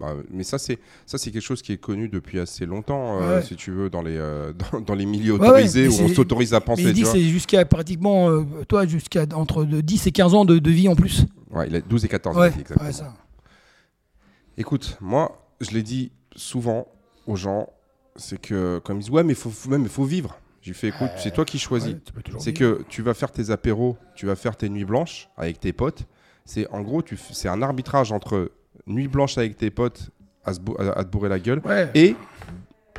[0.00, 3.40] Bah, mais ça, c'est ça, c'est quelque chose qui est connu depuis assez longtemps, euh,
[3.42, 6.60] si tu veux, dans les euh, dans, dans les milieux autorisés où on s'autorise à
[6.60, 6.82] Mais penser.
[6.84, 10.58] il dit c'est jusqu'à pratiquement, euh, toi, jusqu'à entre de 10 et 15 ans de,
[10.58, 11.26] de vie en plus.
[11.52, 12.90] Ouais, il a 12 et 14 Ouais, il a dit exactement.
[12.92, 13.14] ça.
[14.56, 16.88] Écoute, moi, je l'ai dit souvent
[17.26, 17.68] aux gens,
[18.16, 20.36] c'est que comme ils disent ouais, mais faut, ouais, mais faut vivre.
[20.62, 21.94] J'ai fait écoute, c'est toi qui choisis.
[21.94, 25.58] Ouais, c'est que tu vas faire tes apéros, tu vas faire tes nuits blanches avec
[25.60, 26.04] tes potes.
[26.44, 28.52] C'est en gros, tu c'est un arbitrage entre
[28.86, 30.10] nuit blanche avec tes potes
[30.44, 31.90] à, se bou- à- à te bourrer la gueule Ouais.
[31.94, 32.16] et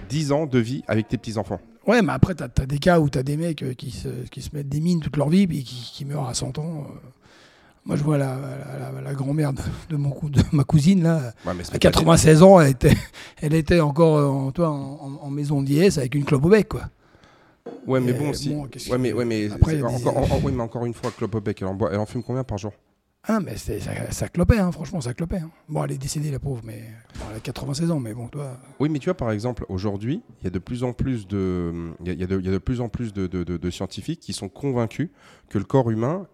[0.10, 1.60] 10 ans de vie avec tes petits enfants.
[1.88, 4.41] Ouais, mais après, t'as as des cas où t'as des mecs euh, qui se, qui
[4.41, 6.86] se mettent des mines toute leur vie et qui, qui meurent à 100 ans.
[6.89, 6.99] euh.
[7.86, 11.04] Moi, je vois la, la, la- la grand-mère de, de mon cou- de ma cousine,
[11.04, 12.95] là, Ouais, à pas- 96 ans, elle était,
[13.41, 16.45] elle était encore euh, en, toi, en, en- en maison de vieillesse avec une clope
[16.45, 16.84] au bec, quoi.
[17.88, 18.49] Ouais, mais bon, si.
[18.49, 20.93] bon, qu'est-ce ouais, mais, ouais, mais, après, des- encore, en- en- ouais, mais encore une
[20.93, 22.73] fois, Club Obec, elle en, boit- elle en fume combien par jour?
[23.26, 25.38] Ah, mais c'est- ça, ça clopait, hein, franchement, ça clopait.
[25.38, 25.49] hein.
[25.69, 26.84] Bon, elle est décédée, la pauvre, mais
[27.30, 28.58] elle a 96 ans, mais bon, toi.
[28.82, 31.93] Oui, mais tu vois, par exemple, aujourd'hui, il y a de plus en plus de,
[32.04, 33.56] il y y a de, il y a de plus en plus de, de- de-
[33.58, 35.10] de scientifiques qui sont convaincus
[35.49, 36.28] que le corps humain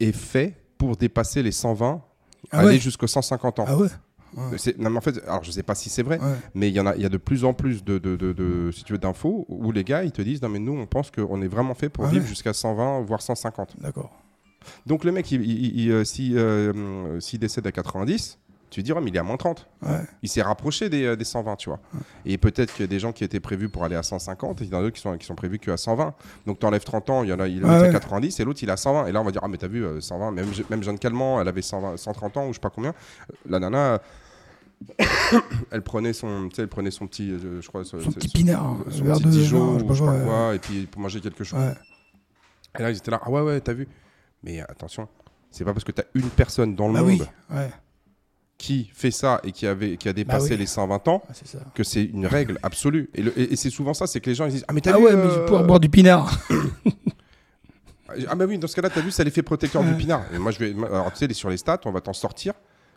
[0.00, 2.02] est fait pour dépasser les 120,
[2.50, 2.78] Ah aller ouais.
[2.78, 3.64] jusqu'aux 150 ans.
[3.68, 3.88] Ah ouais
[4.78, 6.26] Non, mais en fait, alors je sais pas si c'est vrai, Ouais.
[6.54, 8.32] mais il y en a, il y a de plus en plus de, de, de-
[8.32, 10.86] de- si tu veux, d'infos où les gars ils te disent non mais nous on
[10.86, 12.28] pense qu'on est vraiment fait pour Ah vivre ouais.
[12.28, 13.76] jusqu'à 120 voire 150.
[13.80, 14.10] D'accord.
[14.86, 18.38] Donc le mec, il, il- il, euh, si, euh, s'il décède à 90,
[18.70, 19.68] tu lui dis, ouais, mais il est à moins 30.
[19.82, 20.00] Ouais.
[20.22, 21.78] Il s'est rapproché des, euh, des 120, tu vois.
[22.24, 24.64] Et peut-être qu'il y a des gens qui étaient prévus pour aller à 150, et
[24.64, 26.12] il y en a d'autres qui sont, qui sont prévus qu'à 120.
[26.46, 27.92] Donc tu enlèves 30 ans, il y en a, il est Ouais, à ouais.
[27.92, 29.06] 90, et l'autre, il à 120.
[29.06, 31.40] Et là, on va dire, ah, mais t'as vu, euh, 120, même, même Jeanne Calment,
[31.40, 32.94] elle avait 120, 130 ans, ou je sais pas combien.
[33.48, 34.00] La nana,
[35.70, 39.24] elle prenait son, elle prenait son petit, euh, je crois, Son petit pinard, son petit
[39.28, 41.58] Dijon, ou je je sais pas quoi, et puis pour manger quelque chose.
[41.58, 41.74] Ouais.
[42.78, 43.88] Et là, ils étaient là, ah ouais, ouais, t'as vu.
[44.42, 45.08] Mais attention,
[45.50, 47.70] c'est pas parce que t'as une personne dans le Bah monde oui, ouais,
[48.58, 50.58] qui fait ça et qui, avait, qui a dépassé oui.
[50.58, 51.58] les 120 ans ça.
[51.74, 53.10] que c'est une règle absolue.
[53.14, 54.80] Et, le- et- et c'est souvent ça, c'est que les gens ils disent Ah, mais
[54.80, 56.38] t'as Ah vu ouais, mais euh, je vais pouvoir boire du pinard.
[58.28, 60.22] Ah, bah oui, dans ce cas-là, t'as vu, c'est l'effet protecteur du pinard.
[60.32, 60.72] Et moi, je vais.
[60.86, 62.52] Alors, tu sais, sur les stats, on va t'en sortir.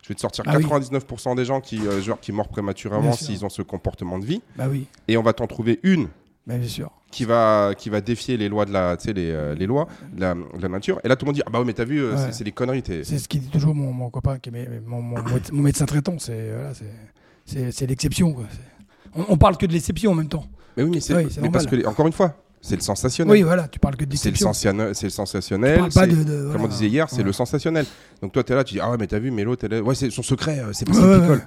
[0.08, 0.64] Je vais te sortir Ah oui.
[0.64, 4.40] 99% des gens qui, euh, genre, qui meurent prématurément s'ils ont ce comportement de vie.
[4.56, 6.08] bah oui, Et on va t'en trouver une
[6.46, 6.90] bah bien sûr.
[7.10, 9.86] qui va, qui va défier les lois de la, tu sais, les, euh, les lois
[10.14, 10.98] de la, de la nature.
[11.04, 12.32] Et là, tout le monde dit Ah bah oui, mais t'as vu, euh, Ouais.
[12.32, 12.82] c'est- des conneries.
[12.86, 16.18] C'est ce qu'il dit toujours mon, mon copain, qui est mon, mon- mon médecin traitant.
[16.18, 16.86] C'est voilà, c'est-
[17.44, 18.34] c'est c'est l'exception.
[19.14, 20.46] On, on parle que de l'exception en même temps.
[20.78, 23.32] Mais oui, mais c'est Oui, parce que, encore une fois, c'est le sensationnel.
[23.32, 25.78] Oui, voilà, tu parles que de c'est le, sensationnel- c'est le Tu sensationnel.
[25.78, 26.64] parles pas de, de- Comme voilà.
[26.64, 27.22] on disait hier, c'est Ouais.
[27.24, 27.86] le sensationnel.
[28.22, 29.94] Donc toi, tu es là, tu dis Ah ouais, mais t'as vu, elle est- ouais,
[29.94, 31.36] c'est son secret, euh, c'est parce Ouais, qu'il ouais, picole.
[31.38, 31.44] ouais.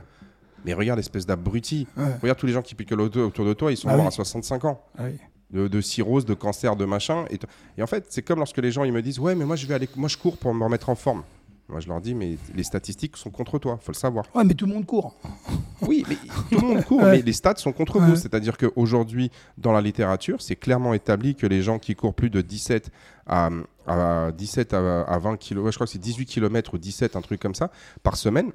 [0.66, 1.88] Mais regarde, espèce d'abruti.
[2.22, 4.08] Regarde tous les gens qui picolent autour autour de toi, ils sont Ah morts oui.
[4.08, 4.84] à 65 ans.
[4.98, 5.18] Ah oui.
[5.52, 7.26] De, de cirrhose, de cancer, de machin.
[7.30, 7.38] Et,
[7.78, 9.66] et en fait, c'est comme lorsque les gens ils me disent Ouais, mais moi je
[9.68, 11.24] vais aller, moi je cours pour me remettre en forme.
[11.72, 14.26] Moi je leur dis Mais les statistiques sont contre toi, faut le savoir.
[14.36, 15.16] Ouais, mais tout le monde court.
[15.84, 16.16] Oui, mais
[16.52, 17.12] tout le monde court, Ouais.
[17.14, 18.06] mais les stats sont contre Ouais.
[18.06, 18.16] vous.
[18.16, 22.40] C'est-à-dire qu'aujourd'hui, dans la littérature, c'est clairement établi que les gens qui courent plus de
[22.42, 22.92] 17
[23.26, 23.50] à,
[23.88, 27.22] à 17 à, à 20 km, je crois que c'est 18 km ou 17, un
[27.22, 27.72] truc comme ça,
[28.04, 28.52] par semaine,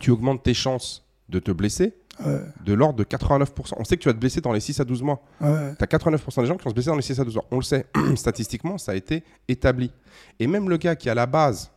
[0.00, 3.74] tu augmentes tes chances de te blesser Ouais, de l'ordre de 89%.
[3.76, 5.22] On sait que tu vas te blesser dans les 6 à 12 mois.
[5.42, 5.74] ouais.
[5.78, 7.44] Tu as 89% des gens qui vont se blesser dans les 6 à 12 mois.
[7.50, 7.84] On le sait,
[8.16, 9.92] statistiquement, ça a été établi.
[10.40, 11.70] Et même le gars qui à la base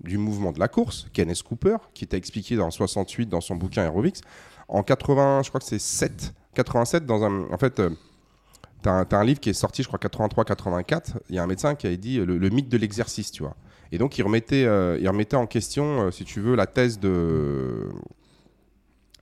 [0.00, 3.82] du mouvement de la course, Kenneth Cooper, qui t'a expliqué dans 68 dans son bouquin
[3.84, 4.20] Aerobics,
[4.68, 7.80] en 80, je crois que c'est 7, 87, dans un, en fait,
[8.82, 11.14] tu as, un livre qui est sorti, je crois, 83-84.
[11.30, 13.56] Il y a un médecin qui a dit euh, le, mythe de l'exercice, tu vois.
[13.92, 16.98] Et donc, il remettait, euh, il remettait en question, euh, si tu veux, la thèse
[16.98, 17.88] de,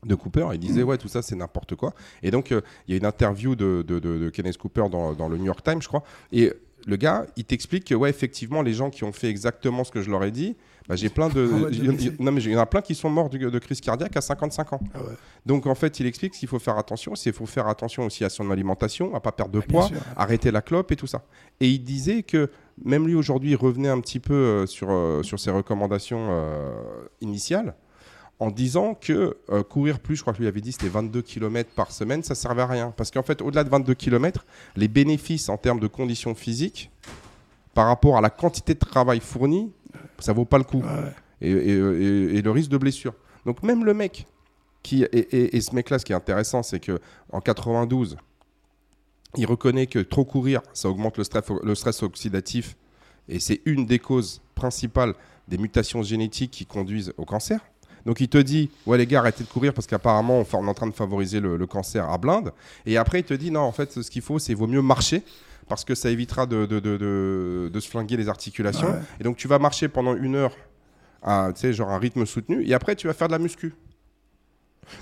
[0.05, 0.49] de Cooper.
[0.55, 1.95] Il disait, ouais, tout ça, c'est n'importe quoi.
[2.23, 5.13] Et donc, euh, il y a une interview de, de, de- de Kenneth Cooper dans,
[5.13, 6.03] dans le New York Times, je crois.
[6.33, 6.53] Et
[6.87, 10.03] le gars, il t'explique que, ouais, effectivement, les gens qui ont fait exactement ce que
[10.03, 10.57] je leur ai dit,
[10.88, 11.42] bah, j'ai plein de.
[11.53, 14.16] Ah non, mais il y en a plein qui sont morts de, de crise cardiaque
[14.16, 14.81] à 55 ans.
[14.95, 15.14] Ah ouais.
[15.47, 17.14] Donc, en fait, il explique qu'il faut faire attention.
[17.14, 19.90] C'est qu'il faut faire attention aussi à son alimentation, à pas perdre de Ah, poids,
[20.16, 21.25] arrêter la clope et tout ça.
[21.61, 22.51] Et il disait que
[22.85, 26.73] même lui aujourd'hui il revenait un petit peu euh, sur, euh, sur ses recommandations euh,
[27.21, 27.75] initiales
[28.43, 31.71] en disant que euh, courir plus, je crois que lui avait dit c'était 22 km
[31.77, 32.93] par semaine, ça servait à rien.
[32.97, 34.45] Parce qu'en fait, au-delà de 22 km,
[34.77, 36.91] les bénéfices en termes de conditions physiques
[37.75, 39.73] par rapport à la quantité de travail fourni,
[40.19, 40.81] ça vaut pas le coup.
[40.83, 41.13] Ouais.
[41.41, 43.15] Et, et- et- et le risque de blessure.
[43.47, 44.27] Donc même le mec
[44.83, 46.99] qui et, ce mec-là, ce qui est intéressant, c'est que
[47.33, 48.17] en 92,
[49.37, 52.77] il reconnaît que trop courir, ça augmente le stress, le stress oxydatif,
[53.29, 55.15] et c'est une des causes principales
[55.49, 57.61] des mutations génétiques qui conduisent au cancer.
[58.07, 60.75] Donc il te dit, ouais les gars, arrêtez de courir parce qu'apparemment on, est en
[60.75, 62.53] train de favoriser le, le cancer à blinde.
[62.87, 65.23] Et après il te dit, non, en fait ce qu'il faut, c'est vaut mieux marcher
[65.69, 68.88] parce que ça évitera de, de- de- se flinguer les articulations.
[68.88, 68.99] Ouais.
[69.21, 70.57] Et donc tu vas marcher pendant une heure
[71.23, 73.73] à, tu sais, genre un rythme soutenu, et après tu vas faire de la muscu.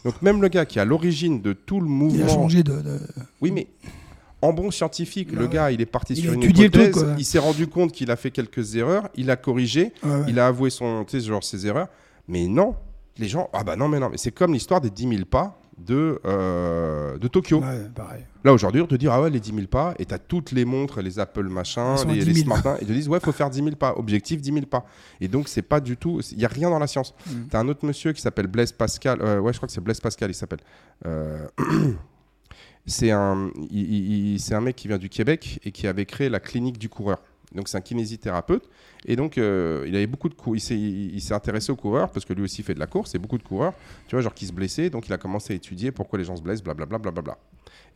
[0.04, 2.62] Donc même le gars qui est à l'origine de tout le Il a mouvement, changé
[2.62, 2.80] de.
[2.82, 3.00] de-
[3.40, 3.66] oui mais
[4.42, 5.52] en bon scientifique, Bah le ouais.
[5.52, 8.16] gars il est parti Il sur une hypothèse, truc, il s'est rendu compte qu'il a
[8.16, 10.24] fait quelques erreurs, il a corrigé, Ouais, ouais.
[10.28, 11.88] il a avoué son, genre ses erreurs,
[12.28, 12.74] mais non,
[13.18, 15.56] les gens, ah bah non mais non, mais c'est comme l'histoire des 10 000 pas
[15.78, 17.60] de, euh, de Tokyo.
[17.60, 18.24] Ouais, pareil.
[18.44, 20.64] Là aujourd'hui, on te dit ah ouais les 10 000 pas et t'as toutes les
[20.66, 22.44] montres, les Apple machin, les, 10 les 000.
[22.46, 24.84] smartphones, ils te disent ouais faut faire 10 000 pas, objectif 10 000 pas.
[25.20, 27.14] Et donc c'est pas du tout, il y a rien dans la science.
[27.26, 27.32] Mm.
[27.50, 30.00] T'as un autre monsieur qui s'appelle Blaise Pascal, euh, ouais je crois que c'est Blaise
[30.00, 30.60] Pascal il s'appelle.
[31.06, 31.46] Euh,
[32.86, 36.78] c'est un, il- un mec qui vient du Québec et qui avait créé la clinique
[36.78, 37.22] du coureur.
[37.54, 38.68] Donc c'est un kinésithérapeute
[39.06, 42.32] et donc euh, il avait beaucoup de cou- il s'est intéressé aux coureurs parce que
[42.32, 43.72] lui aussi fait de la course et beaucoup de coureurs,
[44.06, 46.36] tu vois genre qui se blessaient donc il a commencé à étudier pourquoi les gens
[46.36, 47.38] se blessent blablabla blablabla.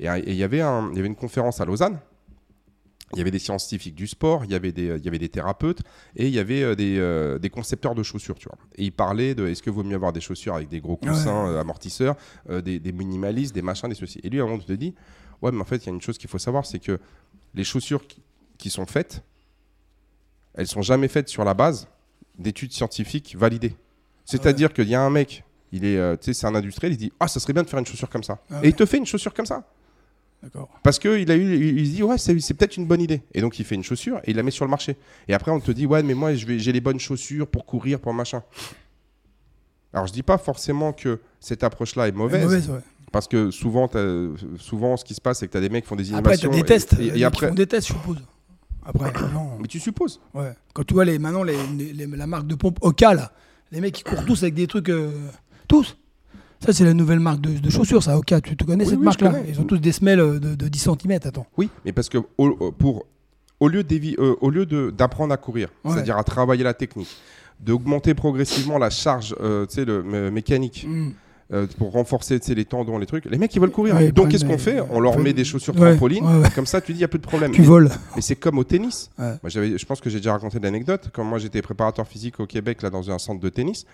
[0.00, 1.98] Et euh, et il y avait un, il y avait une conférence à Lausanne.
[3.12, 5.28] Il y avait des scientifiques du sport, il y avait des, il y avait des
[5.28, 5.82] thérapeutes
[6.16, 8.58] et il y avait euh, des, euh, des concepteurs de chaussures, tu vois.
[8.76, 11.46] Et ils parlaient de est-ce que vaut mieux avoir des chaussures avec des gros coussins
[11.48, 12.16] euh, amortisseurs,
[12.48, 14.18] des, des minimalistes, des machins, des ceci.
[14.24, 14.94] Et lui, à un moment, il te dit
[15.42, 16.98] ouais, mais en fait, il y a une chose qu'il faut savoir, c'est que
[17.54, 18.20] les chaussures qui,
[18.58, 19.22] qui sont faites,
[20.54, 21.88] elles sont jamais faites sur la base
[22.38, 23.74] d'études scientifiques validées.
[24.24, 26.96] C'est-à-dire qu'il y a un mec, il est, euh, tu sais, c'est un industriel, il
[26.96, 28.38] dit ah, ça serait bien de faire une chaussure comme ça.
[28.50, 28.68] Ah Et ouais.
[28.70, 29.64] il te fait une chaussure comme ça.
[30.42, 30.68] D'accord.
[30.82, 33.40] Parce qu'il a eu, il il se dit ouais c'est, peut-être une bonne idée et
[33.40, 35.58] donc il fait une chaussure et il la met sur le marché et après on
[35.58, 38.42] te dit ouais mais moi j'ai les bonnes chaussures pour courir pour machin.
[39.94, 42.80] Alors je dis pas forcément que cette approche là est mauvaise, Mauvaise, ouais.
[43.10, 43.88] parce que souvent
[44.58, 46.36] souvent ce qui se passe c'est que tu as des mecs qui font des Après,
[46.36, 46.96] innovations tu as des tests.
[47.00, 48.18] et, après font des tests, je suppose.
[48.84, 49.58] Après, non.
[49.60, 50.52] mais tu supposes Ouais.
[50.74, 53.32] Quand tu vois les, maintenant les, les- les- la marque de pompe Oka, là,
[53.72, 54.88] les mecs ils courent tous avec des trucs.
[54.90, 55.10] euh,
[55.68, 55.96] tous.
[56.60, 58.40] Ça, c'est la nouvelle marque de, de chaussures, ça, Oka.
[58.40, 59.48] Tu, tu connais Oui, cette oui, je marque-là connais.
[59.50, 61.12] Ils ont tous des semelles euh, de, de 10 cm.
[61.24, 61.46] Attends.
[61.56, 63.06] Oui, mais parce que au, pour,
[63.60, 65.92] au lieu, d'évi- euh, au lieu de- d'apprendre à courir, Ouais.
[65.92, 67.08] c'est-à-dire à travailler la technique,
[67.60, 71.10] d'augmenter progressivement la charge euh, tu sais, le, mé- mécanique Mm.
[71.52, 73.94] Euh, pour renforcer les tendons, les trucs, les mecs ils veulent courir.
[73.96, 76.80] Ouais, Donc qu'est-ce qu'on fait On leur met des chaussures Ouais, trampolines, ouais, comme ça
[76.80, 77.52] tu dis il n'y a plus de problème.
[77.52, 77.90] Tu Mais- voles.
[78.16, 79.10] Mais c'est comme au tennis.
[79.18, 81.10] Moi, je pense que j'ai déjà raconté l'anecdote.
[81.12, 83.84] Quand moi j'étais préparateur physique au Québec, là, dans un centre de tennis,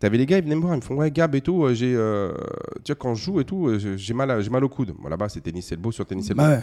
[0.00, 1.74] t'avais les gars, ils venaient me voir, ils me font Ouais, Gab et tout, euh,
[1.74, 2.32] j'ai, euh,
[2.84, 4.94] tu vois, quand je joue et tout, j'ai- mal, j'ai mal au coude.
[4.98, 6.42] Moi là-bas, c'est tennis c'est le beau sur tennis c'est le beau.
[6.44, 6.60] Bah.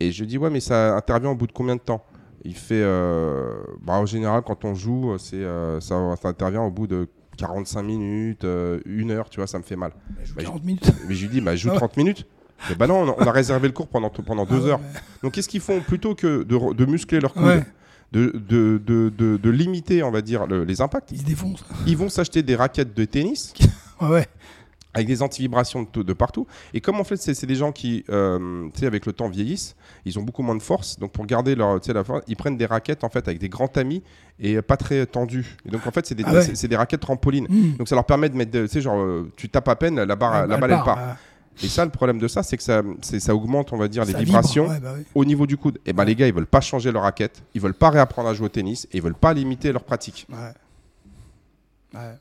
[0.00, 2.02] Et je dis Ouais, mais ça intervient au bout de combien de temps?
[2.44, 3.52] Il fait euh,
[3.82, 7.82] bah, En général, quand on joue, c'est, euh, ça, ça intervient au bout de 45
[7.82, 9.92] minutes, euh, une heure, tu vois, ça me fait mal.
[10.10, 10.92] Bah, je joue Bah, 40 minutes.
[11.08, 11.78] Mais je lui dis Bah, joue Ah ouais.
[11.78, 12.26] 30 minutes.
[12.68, 14.80] Mais bah non, on a, réservé le cours pendant, pendant deux Ah ouais, heures.
[15.22, 17.64] Donc qu'est-ce qu'ils font plutôt que de, muscler leur coude, Ouais.
[18.12, 18.80] de, de,
[19.36, 21.10] de, limiter, on va dire, le- les impacts?
[21.10, 21.64] Ils se défoncent.
[21.88, 23.52] Ils vont s'acheter des raquettes de tennis
[24.00, 24.26] Ouais, ouais.
[24.94, 26.46] Avec des antivibrations de, de partout.
[26.74, 29.74] Et comme en fait, c'est des gens qui, euh, tu sais, avec le temps vieillissent,
[30.04, 30.98] ils ont beaucoup moins de force.
[30.98, 33.38] Donc pour garder leur, tu sais, la force, ils prennent des raquettes en fait avec
[33.38, 34.02] des grands tamis
[34.38, 35.56] et pas très tendues.
[35.66, 36.68] Et donc en fait, c'est des, Ah ouais.
[36.68, 37.46] des raquettes trampolines.
[37.48, 37.76] Mm.
[37.78, 40.16] Donc ça leur permet de mettre, tu sais, genre, euh, tu tapes à peine, la
[40.16, 41.14] barre, la Elle balle elle part, ouais.
[41.62, 44.14] Et ça, le problème de ça, c'est que ça, ça augmente, on va dire, les
[44.14, 45.04] vibre, vibrations ouais, bah oui.
[45.14, 45.78] au niveau du coude.
[45.84, 48.34] Et ben les gars, ils veulent pas changer leur raquette, ils veulent pas réapprendre à
[48.34, 50.26] jouer au tennis et ils veulent pas limiter leur pratique.
[50.30, 50.38] Ouais.
[51.94, 52.14] Ouais.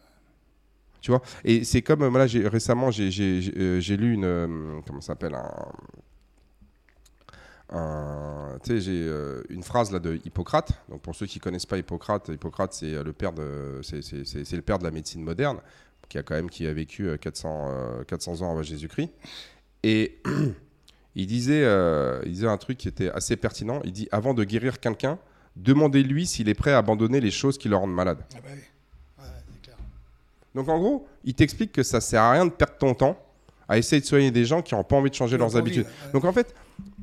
[1.01, 4.25] Tu vois Et c'est comme, euh, voilà, récemment, euh, j'ai lu une.
[4.25, 5.49] euh, comment s'appelle un,
[9.49, 10.73] une phrase là de Hippocrate.
[10.89, 15.57] Donc pour ceux qui connaissent pas Hippocrate, Hippocrate c'est le père de, la médecine moderne,
[16.07, 19.09] qui a quand même qui a vécu euh, 400, euh, 400 ans avant Jésus-Christ.
[19.83, 20.19] Et
[21.15, 21.63] il disait,
[22.25, 23.81] il disait un truc qui était assez pertinent.
[23.85, 25.17] Il dit avant de guérir quelqu'un,
[25.55, 28.23] demandez-lui s'il est prêt à abandonner les choses qui le rendent malade.
[28.35, 28.49] Ah bah.
[30.55, 33.17] Donc en gros, il t'explique que ça sert à rien de perdre ton temps
[33.69, 35.85] à essayer de soigner des gens qui n'ont pas envie de changer leurs habitudes.
[35.85, 36.11] ouais.
[36.11, 36.53] Donc en fait,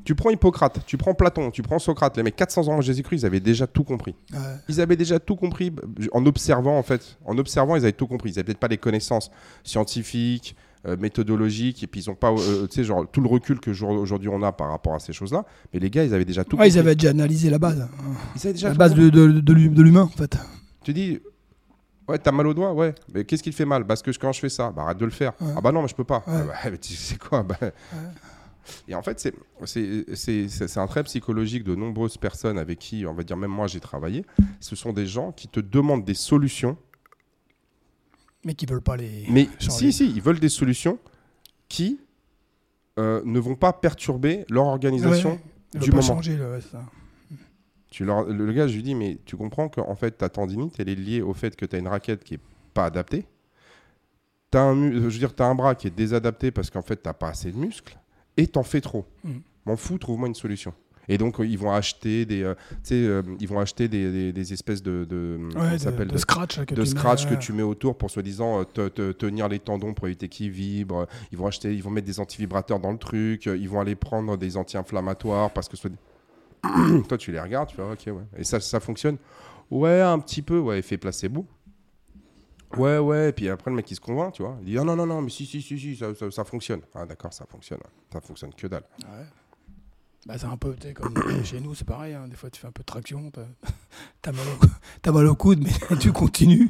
[0.05, 3.21] tu prends Hippocrate, tu prends Platon, tu prends Socrate, les mecs 400 ans avant Jésus-Christ,
[3.21, 4.13] ils avaient déjà tout compris.
[4.31, 4.37] Ouais.
[4.67, 5.73] Ils avaient déjà tout compris
[6.11, 7.17] en observant en fait.
[7.25, 8.29] En observant, ils avaient tout compris.
[8.29, 9.31] Ils n'avaient peut-être pas les connaissances
[9.63, 13.59] scientifiques, euh, méthodologiques, et puis ils n'ont pas, euh, tu sais, genre tout le recul
[13.59, 15.45] que jour- aujourd'hui on a par rapport à ces choses-là.
[15.73, 16.75] Mais les gars, ils avaient déjà tout Ouais, compris.
[16.75, 17.87] ils avaient déjà analysé la base.
[18.35, 19.11] Ils avaient déjà La base compris.
[19.11, 20.37] de, de l'humain, en fait.
[20.83, 21.19] Tu dis,
[22.09, 22.93] ouais, t'as mal au doigt, ouais.
[23.13, 23.85] Mais qu'est-ce qui te fait mal?
[23.85, 25.33] Parce que quand je fais ça, bah arrête de le faire.
[25.41, 25.53] Ouais.
[25.55, 26.23] Ah bah non, mais je peux pas.
[26.27, 26.33] Ouais.
[26.33, 27.57] Ah bah, mais tu sais quoi bah-
[28.87, 33.37] Et en fait, c'est- un trait psychologique de nombreuses personnes avec qui, on va dire,
[33.37, 34.25] même moi, j'ai travaillé.
[34.59, 36.77] Ce sont des gens qui te demandent des solutions,
[38.45, 39.25] Mais qui veulent pas les.
[39.29, 40.97] mais si, si, ils veulent des solutions
[41.67, 41.99] qui
[42.97, 45.39] euh, ne vont pas perturber leur organisation.
[45.73, 46.01] Du moment.
[46.01, 46.81] changer, le, ça.
[47.89, 50.89] Tu leur- le, gars, je lui dis, mais tu comprends qu'en fait, ta tendinite, elle
[50.89, 52.39] est liée au fait que tu as une raquette qui est
[52.73, 53.25] pas adaptée.
[54.51, 56.81] Tu as un, mu- je veux dire, as un bras qui est désadapté parce qu'en
[56.81, 57.97] fait, tu pas assez de muscles
[58.37, 59.05] et t'en fais trop.
[59.23, 59.31] Mm.
[59.65, 60.73] M'en fous, trouve-moi une solution.
[61.11, 64.31] Et donc, euh, ils vont acheter des, euh, tu euh, ils vont acheter des, des-
[64.33, 66.57] des espèces de, de, comment Ouais, de, s'appelle, de de- scratch.
[66.57, 67.39] que de tu mets, scratch que ouais.
[67.39, 71.07] tu mets autour pour soi-disant euh, te, te- tenir les tendons pour éviter qu'ils vibrent.
[71.31, 73.47] Ils vont acheter, ils vont mettre des antivibrateurs dans le truc.
[73.47, 75.75] euh, Ils vont aller prendre des anti-inflammatoires parce que
[77.07, 78.23] toi tu les regardes, tu fais ok ouais.
[78.37, 79.17] Et ça, ça fonctionne.
[79.71, 80.59] Ouais, un petit peu.
[80.59, 81.45] Ouais, effet placebo.
[82.77, 83.29] Ouais, ouais.
[83.29, 84.57] Et puis après le mec il se convainc, tu vois.
[84.61, 86.81] Il dit ah non non non mais si si si si ça, ça- ça fonctionne.
[86.93, 87.79] Ah d'accord ça fonctionne.
[88.11, 88.83] Ça fonctionne que dalle.
[89.03, 89.25] Ouais.
[90.25, 91.13] Bah, c'est un peu, tu sais, comme
[91.45, 92.13] chez nous, c'est pareil.
[92.13, 92.27] hein.
[92.27, 93.31] Des fois, tu fais un peu de traction,
[94.21, 94.65] t'as mal, au...
[95.01, 96.69] t'as mal au coude, mais tu continues.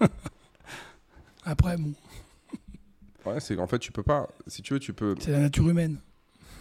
[1.44, 1.92] Après, bon,
[3.26, 4.28] Ouais, c'est en fait tu peux pas.
[4.46, 5.14] Si tu veux tu peux.
[5.18, 5.98] c'est la nature humaine.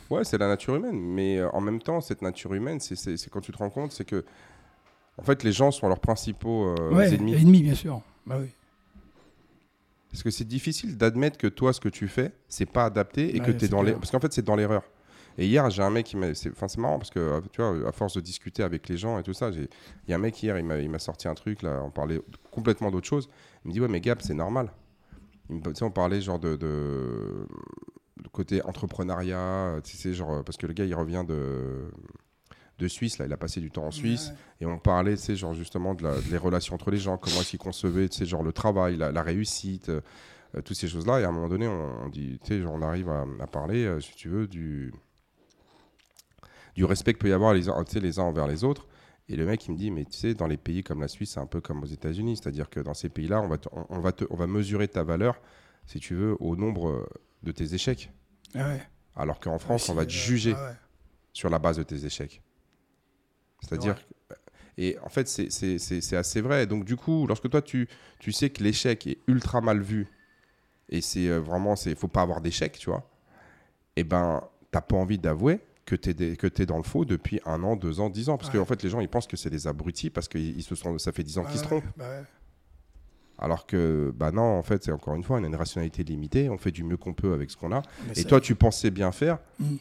[0.10, 1.00] Ouais, c'est la nature humaine.
[1.00, 4.06] Mais euh, en même temps, cette nature humaine, c'est- quand tu te rends compte, c'est
[4.06, 4.24] que,
[5.18, 7.34] en fait, les gens sont leurs principaux euh, ouais, ennemis.
[7.36, 8.02] ennemis, bien sûr.
[8.26, 8.48] Bah oui.
[10.12, 13.40] Parce que c'est difficile d'admettre que toi, ce que tu fais, c'est pas adapté et
[13.40, 13.94] que tu es dans les.
[13.94, 14.84] Parce qu'en fait, c'est dans l'erreur.
[15.40, 16.28] Et hier, j'ai un mec qui m'a.
[16.52, 19.18] Enfin, c'est marrant parce que, euh, tu vois, à force de discuter avec les gens
[19.18, 19.68] et tout ça, j'ai-
[20.08, 21.90] il y a un mec hier, il m'a il m'a sorti un truc, là, on
[21.90, 23.28] parlait complètement d'autre chose.
[23.66, 24.72] Il me dit, ouais, mais Gab, c'est normal.
[25.50, 26.56] Il me, tu sais, on parlait genre de.
[26.56, 27.48] de
[28.22, 31.90] de côté entrepreneuriat, tu sais, genre, parce que le gars, il revient de,
[32.80, 35.36] de Suisse, là, il a passé du temps en Suisse, et on parlait, tu sais,
[35.36, 38.44] genre, justement, de, la- des relations entre les gens, comment est-ce concevaient, tu sais, genre,
[38.44, 40.02] le travail, la, la réussite, euh,
[40.56, 42.74] euh, toutes ces choses-là, et à un moment donné, on, on dit, tu sais, genre,
[42.74, 44.94] on arrive à, à parler, euh, si tu veux, du,
[46.76, 47.64] du respect qu'il peut y avoir les,
[48.02, 48.88] les uns envers les autres,
[49.30, 51.32] et le mec, il me dit, mais tu sais, dans les pays comme la Suisse,
[51.34, 53.86] c'est un peu comme aux États-Unis, c'est-à-dire que dans ces pays-là, on va, te- on,
[53.90, 55.40] on va te- on va mesurer ta valeur,
[55.88, 57.06] si tu veux, au nombre euh,
[57.44, 58.12] de tes échecs.
[58.56, 58.82] Ah ouais.
[59.16, 60.76] Alors qu'en France, Aussi, on va te juger ah ouais.
[61.34, 62.42] sur la base de tes échecs.
[63.62, 63.96] C'est-à-dire.
[64.78, 66.66] Et en fait, c'est- assez vrai.
[66.66, 67.88] Donc, du coup, lorsque toi, tu,
[68.20, 70.08] tu sais que l'échec est ultra mal vu,
[70.90, 73.08] et c'est euh, vraiment, il faut pas avoir d'échec, tu vois,
[73.96, 77.76] et ben, t'as pas envie d'avouer que tu es, dans le faux depuis un an,
[77.76, 78.38] deux ans, dix ans.
[78.38, 78.58] Parce Ouais.
[78.60, 80.98] qu'en fait, les gens, ils pensent que c'est des abrutis parce que ils se sont,
[80.98, 81.84] ça fait dix ans qu'ils se trompent.
[81.98, 82.24] bah.
[83.38, 86.50] Alors que, bah non, en fait, c'est encore une fois, on a une rationalité limitée,
[86.50, 87.82] on fait du mieux qu'on peut avec ce qu'on a.
[88.08, 89.40] Mais Et toi, tu pensais bien faire.
[89.60, 89.76] Mm.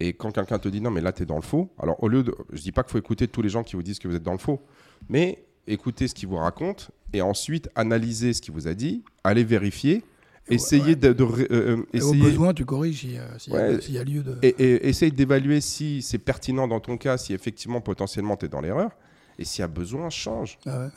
[0.00, 1.70] Et quand quelqu'un te dit non, mais là, tu es dans le faux.
[1.78, 2.34] Alors, au lieu de.
[2.52, 4.22] Je dis pas qu'il faut écouter tous les gens qui vous disent que vous êtes
[4.22, 4.60] dans le faux.
[5.08, 6.90] Mais écoutez ce qu'il vous raconte.
[7.12, 9.02] Et ensuite, analysez ce qu'il vous a dit.
[9.24, 10.04] Allez vérifier.
[10.50, 10.96] Essayez ouais.
[10.96, 11.12] de.
[11.12, 13.06] de euh, euh, Et au besoin, tu corriges
[13.50, 13.80] Ouais.
[13.80, 14.36] s'il y a lieu de.
[14.42, 18.48] et, et essaye d'évaluer si c'est pertinent dans ton cas, si effectivement, potentiellement, tu es
[18.48, 18.90] dans l'erreur.
[19.38, 20.58] Et s'il y a besoin, change.
[20.66, 20.88] Ah ouais.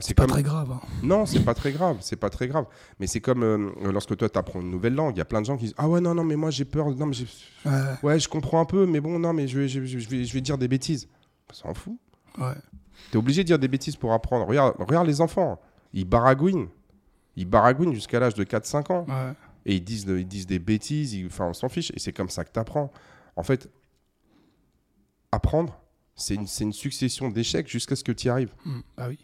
[0.00, 0.70] C'est pas comme- très grave.
[0.72, 0.80] hein.
[1.02, 2.64] Non, c'est pas très grave, c'est pas très grave.
[3.00, 5.40] Mais c'est comme euh, lorsque toi tu apprends une nouvelle langue, il y a plein
[5.40, 7.16] de gens qui disent Ah ouais, non, non, mais moi j'ai peur, non, mais
[7.66, 10.08] Ouais, ouais, je comprends un peu, mais bon, non, mais je vais, je vais, je
[10.08, 11.08] vais, je vais dire des bêtises.
[11.50, 11.96] On s'en fout.
[12.38, 12.54] ouais.
[13.10, 14.46] T'es obligé de dire des bêtises pour apprendre.
[14.46, 15.60] Regarde, regarde les enfants,
[15.92, 16.68] ils baragouinent.
[17.36, 19.04] Ils baragouinent jusqu'à l'âge de 4-5 ans.
[19.08, 19.32] ouais.
[19.66, 21.90] Et ils disent, ils disent des bêtises, ils- enfin, on s'en fiche.
[21.94, 22.90] Et c'est comme ça que tu apprends.
[23.36, 23.68] En fait,
[25.32, 25.78] apprendre,
[26.16, 28.52] c'est une, une succession d'échecs jusqu'à ce que tu y arrives.
[28.64, 29.18] Hmm, Bah oui.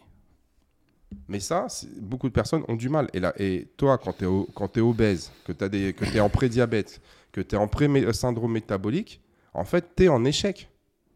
[1.27, 1.67] Mais ça,
[2.01, 3.09] beaucoup de personnes ont du mal.
[3.13, 5.65] Et, là, et toi, quand tu es, obèse, que tu
[6.17, 9.21] es en prédiabète, que tu es en pré-syndrome métabolique,
[9.53, 10.69] en fait, tu es en échec.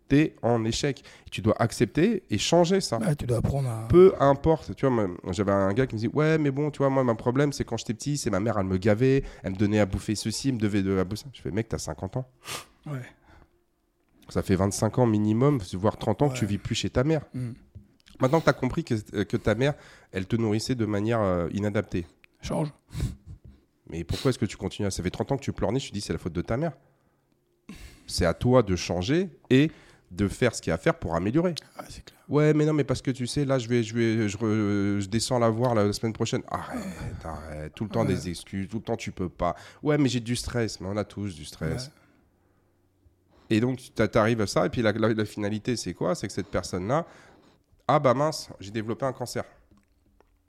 [0.08, 1.04] t'es en échec.
[1.32, 2.98] Tu dois accepter et changer ça.
[3.00, 3.88] Ouais, tu dois apprendre à.
[3.90, 6.90] Peu importe, tu vois, j'avais un gars qui me dit ouais mais bon tu vois
[6.92, 9.58] moi mon problème c'est quand j'étais petit c'est ma mère elle me gavait, elle me
[9.58, 11.24] donnait à bouffer ceci, elle me devait de à bouffer.
[11.24, 11.30] ça.
[11.34, 12.28] Je fais mec t'as 50 ans,
[12.86, 13.02] Ouais.
[14.30, 17.22] ça fait 25 ans minimum, voire 30 ans que tu vis plus chez ta mère.
[17.34, 17.52] Mm.
[18.20, 19.74] Maintenant que tu as compris que, euh, que ta mère
[20.12, 22.06] elle te nourrissait de manière euh, inadaptée,
[22.42, 22.72] Change.
[23.90, 25.92] mais pourquoi est-ce que tu continues à- Ça fait 30 ans que tu pleurniches, tu
[25.92, 26.74] dis c'est la faute de ta mère.
[28.08, 29.72] C'est à toi de changer et
[30.12, 31.56] de faire ce qu'il y a à faire pour améliorer.
[31.80, 32.20] Ouais, c'est clair.
[32.30, 35.00] Ouais, mais non, mais parce que tu sais, là, je vais, je vais, je, re-
[35.02, 36.42] je descends la voir la, semaine prochaine.
[36.48, 36.80] Arrête,
[37.26, 37.74] arrête.
[37.74, 38.08] Tout le temps Ouais.
[38.14, 39.56] des excuses, tout le temps tu peux pas.
[39.84, 40.80] Ouais, mais j'ai du stress.
[40.80, 41.88] Mais on a tous du stress.
[41.88, 41.92] Ouais.
[43.58, 44.66] Et donc, tu arrives à ça.
[44.66, 46.16] Et puis, la, la- la finalité, c'est quoi?
[46.16, 47.06] C'est que cette personne-là,
[47.88, 49.44] ah bah mince, j'ai développé un cancer.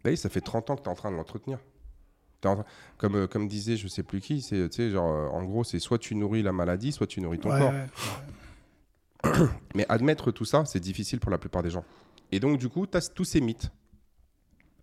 [0.05, 1.59] Bah oui, ça fait 30 ans que tu es en train de l'entretenir.
[2.99, 5.99] Comme, euh, comme disait, je sais plus qui, c'est, genre, euh, en gros, c'est soit
[5.99, 7.73] tu nourris la maladie, soit tu nourris ton Ouais, corps.
[7.73, 9.49] ouais.
[9.75, 11.85] Mais admettre tout ça, c'est difficile pour la plupart des gens.
[12.31, 13.71] Et donc, du coup, tu as tous ces mythes.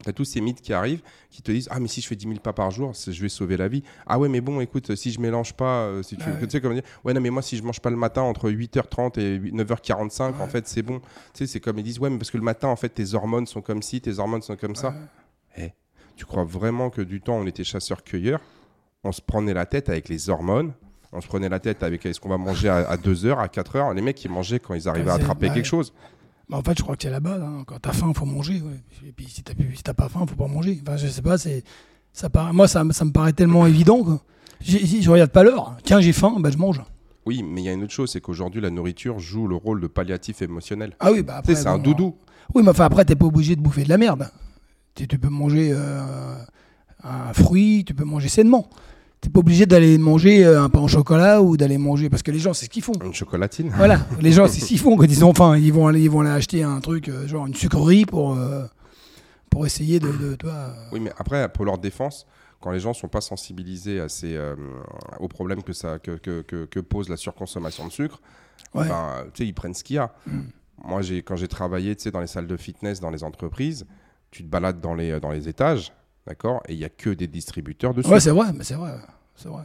[0.03, 2.15] Tu as tous ces mythes qui arrivent, qui te disent Ah, mais si je fais
[2.15, 3.83] 10 000 pas par jour, je vais sauver la vie.
[4.05, 6.39] Ah, ouais, mais bon, écoute, si je mélange pas, euh, si tu, Ouais.
[6.41, 8.49] tu sais comment dire Ouais, non, mais moi, si je mange pas le matin entre
[8.51, 10.47] 8h30 et 9h45, en Ouais.
[10.49, 10.99] fait, c'est bon.
[10.99, 13.13] Tu sais, c'est comme ils disent Ouais, mais parce que le matin, en fait, tes
[13.13, 14.93] hormones sont comme ci, tes hormones sont comme ça.
[15.57, 15.73] Ouais.
[16.15, 18.41] Tu crois vraiment que du temps, on était chasseurs-cueilleurs?
[19.03, 20.73] On se prenait la tête avec les hormones
[21.15, 23.93] on se prenait la tête avec est-ce qu'on va manger à, 2h, à 4h.
[23.93, 25.53] Les mecs, ils mangeaient quand ils arrivaient à attraper ouais.
[25.53, 25.93] quelque chose.
[26.53, 27.41] Bah, en fait, je crois que c'est la base.
[27.41, 27.63] hein.
[27.65, 28.61] Quand t'as faim, faut manger.
[28.61, 28.79] ouais.
[29.07, 30.79] Et puis si t'as si pas faim, faut pas manger.
[30.85, 31.37] Enfin, je sais pas.
[31.39, 31.63] C'est
[32.13, 34.19] ça paraît- Moi, ça, me- ça me paraît tellement évident.
[34.61, 36.81] Si je regarde pas l'heure, tiens, j'ai faim, bah, je mange.
[37.25, 39.81] Oui, mais il y a une autre chose, c'est qu'aujourd'hui, la nourriture joue le rôle
[39.81, 40.95] de palliatif émotionnel.
[40.99, 41.55] Ah oui, bah après.
[41.55, 42.15] c'est un doudou.
[42.53, 44.29] Oui, mais enfin, après, t'es pas obligé de bouffer de la merde.
[44.93, 46.35] Tu, tu peux manger euh,
[47.03, 48.69] un fruit, tu peux manger sainement.
[49.23, 52.09] T'es pas obligé d'aller manger euh, un pain au chocolat ou d'aller manger.
[52.09, 52.91] Parce que les gens, c'est ce qu'ils font.
[53.01, 53.71] Une chocolatine.
[53.77, 55.57] Voilà, les gens, c'est ce qu'ils font quand ils ont faim.
[55.57, 58.65] Ils vont aller, ils vont aller acheter un truc, euh, genre une sucrerie pour, euh,
[59.49, 60.09] pour essayer de.
[60.43, 62.27] euh, Oui, mais après, pour leur défense,
[62.59, 64.55] quand les gens sont pas sensibilisés à ces, euh,
[65.21, 68.21] aux problèmes que, ça, que, que, que- que pose la surconsommation de sucre,
[68.75, 68.89] ouais.
[68.89, 70.13] ben, tu sais, ils prennent ce qu'il y a.
[70.27, 70.39] Mm.
[70.85, 73.85] Moi, j'ai, quand j'ai travaillé tu sais, dans les salles de fitness, dans les entreprises,
[74.31, 75.93] tu te balades dans les, dans les étages,
[76.27, 76.61] d'accord?
[76.67, 78.13] Et il y a que des distributeurs de sucre.
[78.13, 78.91] Ouais, c'est vrai, mais c'est vrai.
[79.35, 79.63] C'est vrai.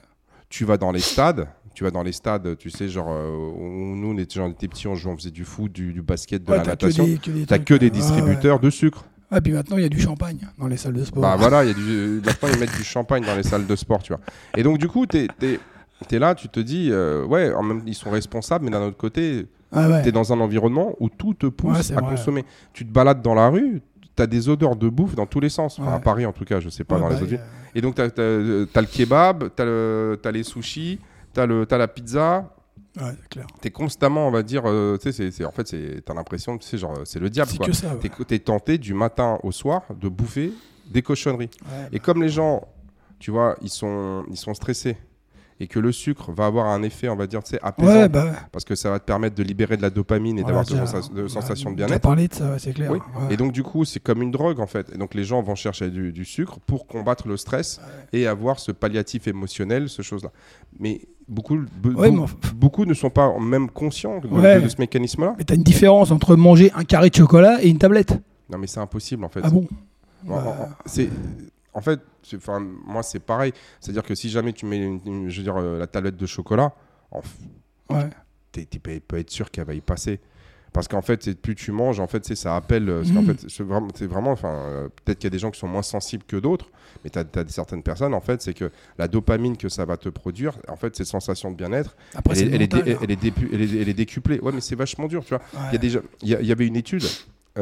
[0.48, 4.12] tu vas dans les stades, tu vas dans les stades, tu sais, genre, euh, nous,
[4.14, 6.50] on était, on était petits, on, jouait, on faisait du foot, du, du basket, de
[6.50, 7.04] Ouais, la natation.
[7.04, 9.04] que des, que des que des euh, ouais, distributeurs de sucre.
[9.30, 11.20] Ouais, puis maintenant, il y a du champagne dans les salles de sport.
[11.22, 13.76] Bah voilà, il y a du, maintenant ils mettent du champagne dans les salles de
[13.76, 14.22] sport, tu vois.
[14.56, 15.28] Et donc du coup, t'es
[16.10, 18.96] es, là, tu te dis, euh, ouais, en même, ils sont responsables, mais d'un autre
[18.96, 20.02] côté, Ah ouais.
[20.02, 22.10] t'es dans un environnement où tout te pousse Ouais, à vrai.
[22.16, 22.44] consommer.
[22.72, 23.82] Tu te balades dans la rue,
[24.18, 25.78] t'as des odeurs de bouffe dans tous les sens.
[25.78, 25.96] Enfin, Ouais.
[25.96, 27.40] à Paris en tout cas, je sais pas Ouais, dans les bah, autres villes.
[27.40, 28.08] a- Et donc t'as as,
[28.80, 30.98] le kebab, t'as le- t'as les sushis,
[31.32, 32.52] t'as le- t'as la pizza.
[33.00, 33.46] Ouais, c'est clair.
[33.60, 36.58] T'es constamment, on va dire, euh, tu sais, c'est- c'est- en fait, c'est- t'as l'impression,
[36.58, 37.66] tu sais, genre, c'est le diable, C'est quoi.
[37.66, 37.94] que ça.
[37.94, 38.24] ouais.
[38.26, 40.52] T'es tenté du matin au soir de bouffer
[40.90, 41.50] des cochonneries.
[41.64, 42.66] Ouais, Et comme les gens,
[43.20, 44.96] tu vois, ils sont, ils sont stressés
[45.60, 48.08] et que le sucre va avoir un effet, on va dire, tu sais, apaisant, Ouais,
[48.08, 48.30] bah ouais.
[48.52, 50.84] parce que ça va te permettre de libérer de la dopamine et d'avoir de, tiens,
[50.86, 52.02] sensa- de ouais, sensations de on a bien-être.
[52.02, 52.90] parlé de ça, ouais, c'est clair.
[52.92, 52.98] Oui.
[53.30, 54.88] Et donc, du coup, c'est comme une drogue, en fait.
[54.94, 57.80] Et donc, les gens vont chercher du, du sucre pour combattre le stress
[58.12, 60.30] et avoir ce palliatif émotionnel, ce chose-là.
[60.78, 64.56] Mais beaucoup, be- Ouais, be- mais enfin- beaucoup ne sont pas même conscients de, Ouais.
[64.60, 65.34] de- de ce mécanisme-là.
[65.38, 68.12] Mais t'as une différence entre manger un carré de chocolat et une tablette.
[68.50, 69.40] Non, mais c'est impossible, en fait.
[69.42, 69.66] Ah bon?
[70.86, 71.08] C'est
[71.78, 72.00] en fait
[72.36, 75.36] enfin moi c'est pareil c'est à dire que si jamais tu mets une- une- je
[75.38, 76.74] veux dire euh, la tablette de chocolat
[77.90, 78.10] Ouais.
[78.80, 80.20] pas- peut être sûr qu'elle va y passer
[80.72, 84.52] parce qu'en fait plus tu manges en fait ça appelle euh, fait c'est vraiment enfin
[84.54, 86.70] euh, peut-être qu'il y a des gens qui sont moins sensibles que d'autres
[87.04, 90.08] mais tu as, certaines personnes en fait c'est que la dopamine que ça va te
[90.10, 91.96] produire en fait cette sensation de bien-être
[92.42, 92.62] elle, elle
[92.92, 92.98] hein.
[93.02, 96.50] elle est elle décuplée ouais mais c'est vachement dur tu vois il y, Ouais.
[96.52, 97.04] avait une étude,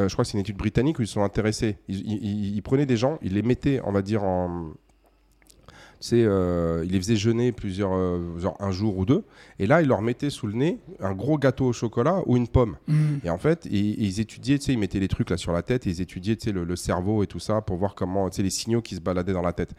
[0.08, 1.78] je crois que c'est une étude britannique où ils se sont intéressés.
[1.88, 4.72] Ils, ils- ils- ils prenaient des gens, ils les mettaient, on va dire, en.
[5.98, 9.24] Tu sais, euh, ils les faisaient jeûner plusieurs, euh, genre un jour ou deux.
[9.58, 12.48] Et là, ils leur mettaient sous le nez un gros gâteau au chocolat ou une
[12.48, 12.76] pomme.
[12.86, 13.20] Mhm.
[13.24, 15.62] Et en fait, ils, ils étudiaient, tu sais, ils mettaient les trucs là sur la
[15.62, 18.28] tête, et ils étudiaient, tu sais, le, le cerveau et tout ça pour voir comment,
[18.28, 19.72] tu sais, les signaux qui se baladaient dans la tête.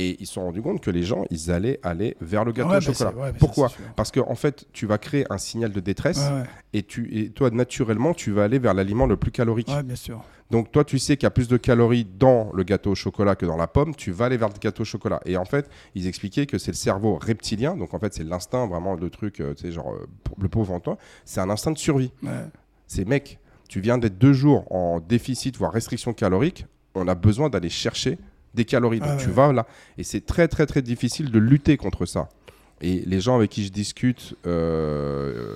[0.00, 2.70] Et ils se sont rendus compte que les gens, ils allaient aller vers le gâteau
[2.70, 3.10] Ouais, au bah, chocolat.
[3.16, 3.68] ouais, Pourquoi.
[3.96, 7.30] Parce qu'en en fait, tu vas créer un signal de détresse Ouais, et, tu, et
[7.30, 9.66] toi, naturellement, tu vas aller vers l'aliment le plus calorique.
[9.84, 10.22] Bien sûr.
[10.52, 13.34] Donc, toi, tu sais qu'il y a plus de calories dans le gâteau au chocolat
[13.34, 15.20] que dans la pomme, tu vas aller vers le gâteau au chocolat.
[15.26, 18.68] Et en fait, ils expliquaient que c'est le cerveau reptilien, donc en fait, c'est l'instinct
[18.68, 20.06] vraiment le truc, euh, tu sais, genre, euh,
[20.40, 22.12] le pauvre en toi, c'est un instinct de survie.
[22.86, 27.50] C'est mec, tu viens d'être deux jours en déficit, voire restriction calorique, on a besoin
[27.50, 28.16] d'aller chercher
[28.54, 29.00] des calories.
[29.00, 29.66] Donc, Ah tu vas là.
[29.96, 32.28] Et c'est très, très, très difficile de lutter contre ça.
[32.80, 35.54] Et les gens avec qui je discute, euh,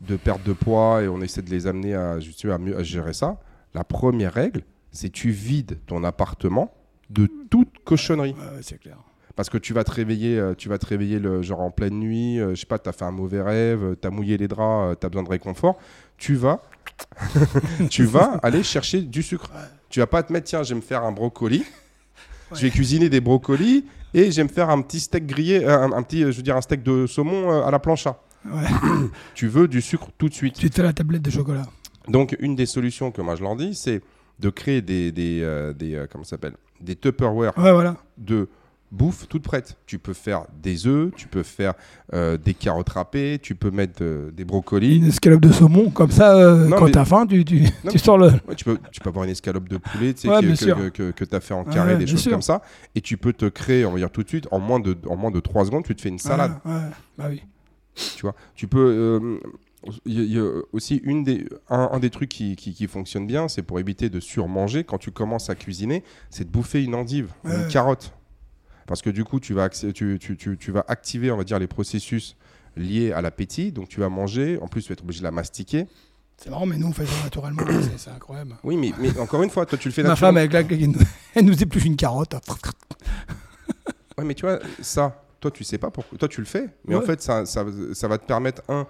[0.00, 3.12] de perte de poids et on essaie de les amener à, à mieux à gérer
[3.12, 3.38] ça,
[3.74, 6.72] la première règle, c'est tu vides ton appartement
[7.10, 8.34] de toute cochonnerie.
[8.38, 8.98] Ouais, ouais, c'est clair.
[9.36, 11.94] Parce que tu vas te réveiller, euh, tu vas te réveiller le, genre en pleine
[11.94, 14.48] nuit, euh, je sais pas, tu as fait un mauvais rêve, tu as mouillé les
[14.48, 15.78] draps, tu as besoin de réconfort.
[16.16, 16.62] Tu vas,
[17.90, 19.50] tu vas aller chercher du sucre.
[19.88, 21.64] Tu vas pas te mettre, tiens, je vais me faire un brocoli,
[22.54, 23.84] je vais cuisiner des brocolis
[24.14, 26.36] et je vais me faire un petit steak grillé, euh, un, un petit, euh, je
[26.38, 28.20] veux dire, un steak de saumon euh, à la plancha.
[28.46, 28.62] Ouais.
[29.34, 30.54] Tu veux du sucre tout de suite.
[30.54, 31.66] tu te fais la tablette de chocolat.
[32.08, 34.00] Donc, une des solutions que moi je leur dis, c'est
[34.38, 37.96] de créer des, des, des comment ça s'appelle, des Tupperware Ouais, voilà.
[38.16, 38.48] de
[38.90, 39.76] bouffe toute prête.
[39.86, 41.74] Tu peux faire des œufs, tu peux faire
[42.14, 44.96] euh, des carottes râpées, tu peux mettre euh, des brocolis.
[44.96, 47.90] Une escalope de saumon, comme ça, euh, Non, quand mais- t'as faim, tu, tu, Non,
[47.90, 48.28] tu sors le.
[48.48, 50.54] Ouais, tu, peux, tu peux avoir une escalope de poulet tu sais, Ouais, que, que,
[50.56, 50.92] sûr.
[50.92, 52.32] que, tu as fait en carré, ouais, des choses sûr.
[52.32, 52.62] comme ça.
[52.94, 55.16] Et tu peux te créer, on va dire tout de suite, en moins de, en
[55.16, 56.52] moins de 3 secondes, tu te fais une salade.
[56.64, 56.80] Ouais, ouais,
[57.18, 57.42] bah oui.
[58.16, 59.38] Tu vois, tu peux.
[60.04, 62.74] Il y, a- il y a aussi une des, un, un des trucs qui, qui,
[62.74, 66.50] qui fonctionne bien, c'est pour éviter de surmanger quand tu commences à cuisiner, c'est de
[66.50, 68.12] bouffer une endive, une carotte.
[68.88, 71.44] Parce que du coup, tu vas, accé- tu, tu, tu, tu vas activer, on va
[71.44, 72.36] dire, les processus
[72.76, 73.70] liés à l'appétit.
[73.70, 75.86] Donc tu vas manger, en plus tu vas être obligé de la mastiquer.
[76.38, 77.62] C'est marrant, mais nous, on fait ça naturellement.
[77.98, 78.56] c'est- incroyable.
[78.64, 80.40] Oui, mais, mais encore une fois, toi tu le fais Ma naturellement.
[80.40, 80.76] femme, avec la...
[81.34, 82.34] elle nous- épluche une carotte.
[84.16, 86.18] Ouais, mais tu vois, ça, toi, tu sais pas pourquoi.
[86.18, 88.84] Toi, tu le fais, mais en fait, ça, ça, ça va te permettre, un,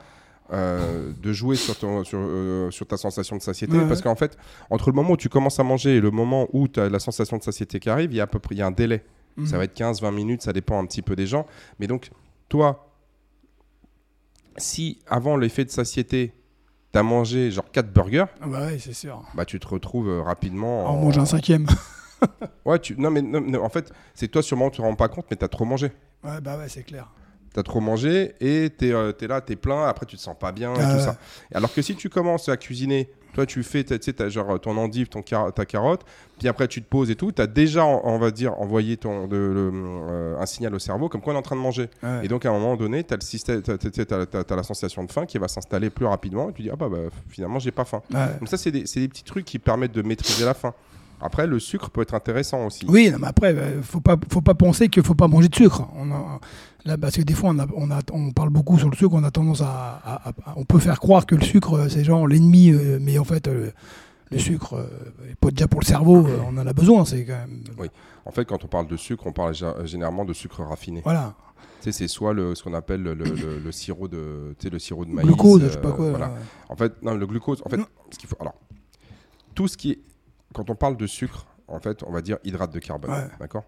[0.55, 3.77] euh, de jouer sur, ton, sur, euh, sur ta sensation de satiété.
[3.77, 4.05] Ouais, parce ouais.
[4.05, 4.39] qu'en fait,
[4.71, 6.99] entre le moment où tu commences à manger et le moment où tu as la
[6.99, 8.71] sensation de satiété qui arrive, il y a à peu près il y a un
[8.71, 9.05] délai.
[9.39, 9.47] Mhm.
[9.47, 11.47] Ça va être 15-20 minutes, ça dépend un petit peu des gens.
[11.79, 12.11] Mais donc,
[12.49, 12.93] toi,
[14.57, 16.35] si avant l'effet de satiété,
[16.93, 19.23] tu as mangé genre 4 burgers, Ah bah c'est sûr.
[19.35, 20.85] bah, tu te retrouves euh, rapidement.
[20.85, 21.67] On en- mange un cinquième.
[22.65, 22.97] Ouais, tu...
[23.01, 25.37] non, mais non, non, en fait, c'est toi sûrement, tu te rends pas compte, mais
[25.37, 25.93] tu as trop mangé.
[26.25, 27.13] Ouais, bah ouais, c'est clair.
[27.55, 30.53] T'as trop mangé et t'es euh, t'es là, t'es plein, après tu te sens pas
[30.53, 31.03] bien et Ah tout ouais.
[31.03, 31.17] ça.
[31.55, 35.09] Alors que si tu commences à cuisiner, toi tu fais, tu sais, genre ton endive,
[35.09, 36.03] ton car- ta carotte,
[36.39, 39.37] puis après tu te poses et tout, t'as déjà, on va dire, envoyé ton, de-
[39.37, 41.89] le, euh, un signal au cerveau comme quoi on est en train de manger.
[42.03, 42.21] Ouais.
[42.25, 45.11] Et donc à un moment donné, t'as le système, t'as- t'as- t'as la sensation de
[45.11, 47.85] faim qui va s'installer plus rapidement et tu dis ah bah, bah, finalement j'ai pas
[47.87, 48.03] faim.
[48.13, 48.27] Ouais.
[48.41, 50.75] Donc ça c'est des, des petits trucs qui permettent de maîtriser la faim.
[51.21, 52.87] Après le sucre peut être intéressant aussi.
[52.89, 55.55] Oui, non, mais après, euh, faut pas, faut pas penser qu'il faut pas manger de
[55.57, 55.83] sucre.
[55.97, 56.39] On a,
[56.85, 59.15] là, parce que des fois, on, a, on, a, on parle beaucoup sur le sucre,
[59.15, 62.05] on a tendance à, à- à- on peut faire croire que le sucre, euh, c'est
[62.05, 63.71] genre l'ennemi, euh, mais en fait, euh,
[64.31, 64.87] le sucre, euh,
[65.41, 67.05] pas déjà pour le cerveau, on en a besoin.
[67.05, 67.89] C'est quand même, Oui.
[68.27, 71.01] En fait quand on parle de sucre, on parle gé- généralement de sucre raffiné.
[71.03, 71.35] voilà,
[71.81, 74.71] Tu sais, c'est soit le, ce qu'on appelle le, le- le- sirop de, tu sais,
[74.71, 75.27] le sirop de maïs.
[75.27, 76.11] glucose, je sais pas quoi.
[76.11, 76.27] voilà.
[76.27, 76.35] là.
[76.69, 77.63] En fait, non, le glucose.
[77.65, 77.87] En fait, Non.
[78.11, 78.37] ce qu'il faut.
[78.41, 78.55] Alors,
[79.55, 79.99] tout ce qui est.
[80.55, 83.11] Quand on parle de sucre, en fait, on va dire hydrate de carbone.
[83.11, 83.29] Ouais.
[83.41, 83.65] D'accord?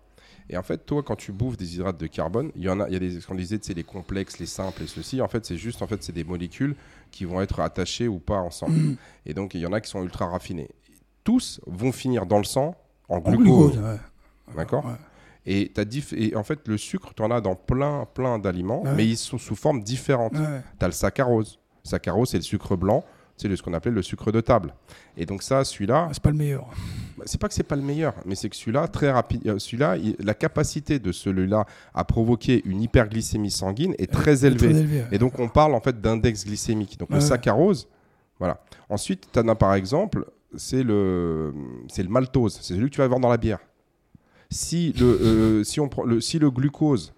[0.52, 2.88] Et en fait, toi, quand tu bouffes des hydrates de carbone, il y en a,
[2.88, 5.20] il y a des, ce qu'on disait, c'est les complexes, les simples et ceci.
[5.22, 6.74] En fait, c'est juste, en fait, c'est des molécules
[7.12, 8.76] qui vont être attachées ou pas ensemble.
[8.76, 8.96] Mm.
[9.26, 10.68] Et donc, il y en a qui sont ultra raffinés.
[11.22, 12.74] Tous vont finir dans le sang
[13.08, 13.72] en En glucose.
[13.74, 14.54] glucose, ouais.
[14.56, 14.92] D'accord Ouais.
[15.46, 18.94] Et, diff- et en fait, le sucre, tu en as dans plein, plein d'aliments, Ouais.
[18.96, 20.32] mais ils sont sous forme différente.
[20.32, 21.58] Tu as le saccharose.
[21.84, 23.04] Saccharose, c'est le sucre blanc,
[23.40, 24.74] c'est ce qu'on appelait le sucre de table.
[25.16, 26.66] Et donc ça, celui-là, Ah, C'est pas le meilleur.
[27.18, 29.58] bah, c'est pas que c'est pas le meilleur, mais c'est que celui-là, très rapide, euh,
[29.58, 31.64] celui-là, il- la capacité de celui-là
[31.94, 34.68] à provoquer une hyperglycémie sanguine est très élevée.
[34.70, 34.98] Très élevé.
[35.00, 35.08] ouais.
[35.12, 36.98] Et donc on parle en fait d'index glycémique.
[36.98, 37.88] Donc le saccharose,
[38.38, 38.62] voilà.
[38.88, 40.24] Ensuite, tu en as par exemple,
[40.56, 41.54] c'est le,
[41.88, 43.58] c'est le maltose, c'est celui que tu vas avoir dans la bière.
[44.50, 47.12] Si le, euh, si on prend le, si le glucose,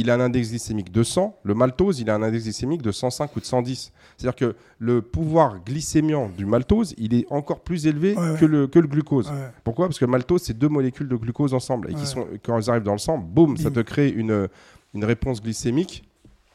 [0.00, 2.92] il a un index glycémique de 100, le maltose, il a un index glycémique de
[2.92, 3.92] 105 ou de 110.
[4.16, 8.38] C'est-à-dire que le pouvoir glycémiant du maltose, il est encore plus élevé Ouais, ouais.
[8.38, 9.30] Que, le, que le glucose.
[9.30, 9.50] Ouais.
[9.64, 9.86] Pourquoi?
[9.86, 11.90] Parce que le maltose, c'est deux molécules de glucose ensemble.
[11.90, 13.76] Et qui sont, quand elles arrivent dans le sang, boum, ça Bim.
[13.76, 14.48] te crée une,
[14.94, 16.04] une réponse glycémique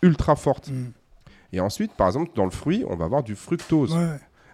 [0.01, 0.69] ultra forte.
[0.69, 0.91] Mm.
[1.53, 3.95] Et ensuite, par exemple, dans le fruit, on va avoir du fructose.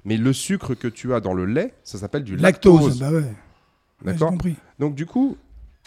[0.05, 2.99] Mais le sucre que tu as dans le lait, ça s'appelle du lactose.
[2.99, 3.23] Lactose,
[4.03, 4.33] bah D'accord?
[4.79, 5.37] Donc du coup,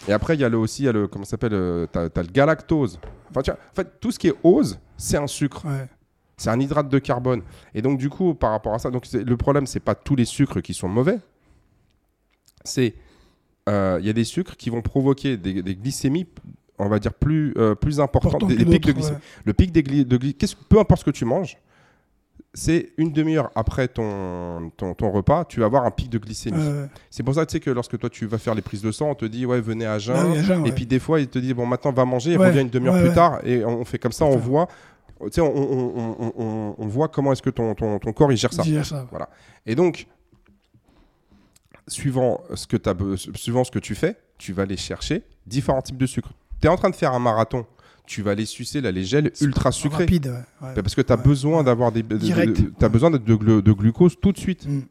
[0.09, 2.09] et après il y a le aussi, il y a le comment s'appelle, euh, t'as,
[2.22, 2.99] le galactose.
[3.30, 5.88] Enfin, tu vois, en fait, tout ce qui est ose, c'est un sucre, Ouais.
[6.36, 7.42] c'est un hydrate de carbone.
[7.74, 10.24] Et donc du coup, par rapport à ça, donc le problème, c'est pas tous les
[10.24, 11.18] sucres qui sont mauvais.
[12.64, 12.95] C'est
[13.68, 16.26] euh, il y a des sucres qui vont provoquer des, des glycémies,
[16.78, 19.16] on va dire plus euh, plus importantes, des, des pics de glycémie.
[19.16, 19.22] ouais.
[19.45, 21.57] Le pic des gly- de gly- qu'est-ce- peu importe ce que tu manges,
[22.57, 26.62] c'est une demi-heure après ton, ton, ton repas, tu vas avoir un pic de glycémie.
[27.11, 29.11] C'est pour ça tu sais, que lorsque toi tu vas faire les prises de sang,
[29.11, 30.16] on te dit ouais venez à jeun.
[30.16, 30.32] ouais.
[30.32, 30.72] Ouais, à jeun, Et ouais.
[30.72, 33.00] puis des fois, il te dit bon maintenant va manger, et Ouais, reviens une demi-heure
[33.00, 34.68] plus tard, et on fait comme ça, on voit,
[35.20, 38.62] on, on- on- on- voit comment est-ce que ton, ton, ton corps il gère ça.
[38.84, 39.07] Ça.
[39.66, 40.07] Et donc,
[41.88, 42.76] suivant ce que,
[43.34, 46.30] suivant ce que tu fais, tu vas aller chercher différents types de sucre.
[46.61, 47.66] Tu es en train de faire un marathon,
[48.07, 50.05] tu vas les sucer, là, les gels ultra sucrés.
[50.05, 50.74] Rapide, ouais, ouais.
[50.74, 51.22] Bah, Parce que tu as Ouais.
[51.22, 52.02] besoin d'avoir des.
[52.02, 52.61] de- de- Direct.
[52.61, 54.66] de- t'as besoin de, de glu- de glucose tout de suite.
[54.68, 54.82] Mm.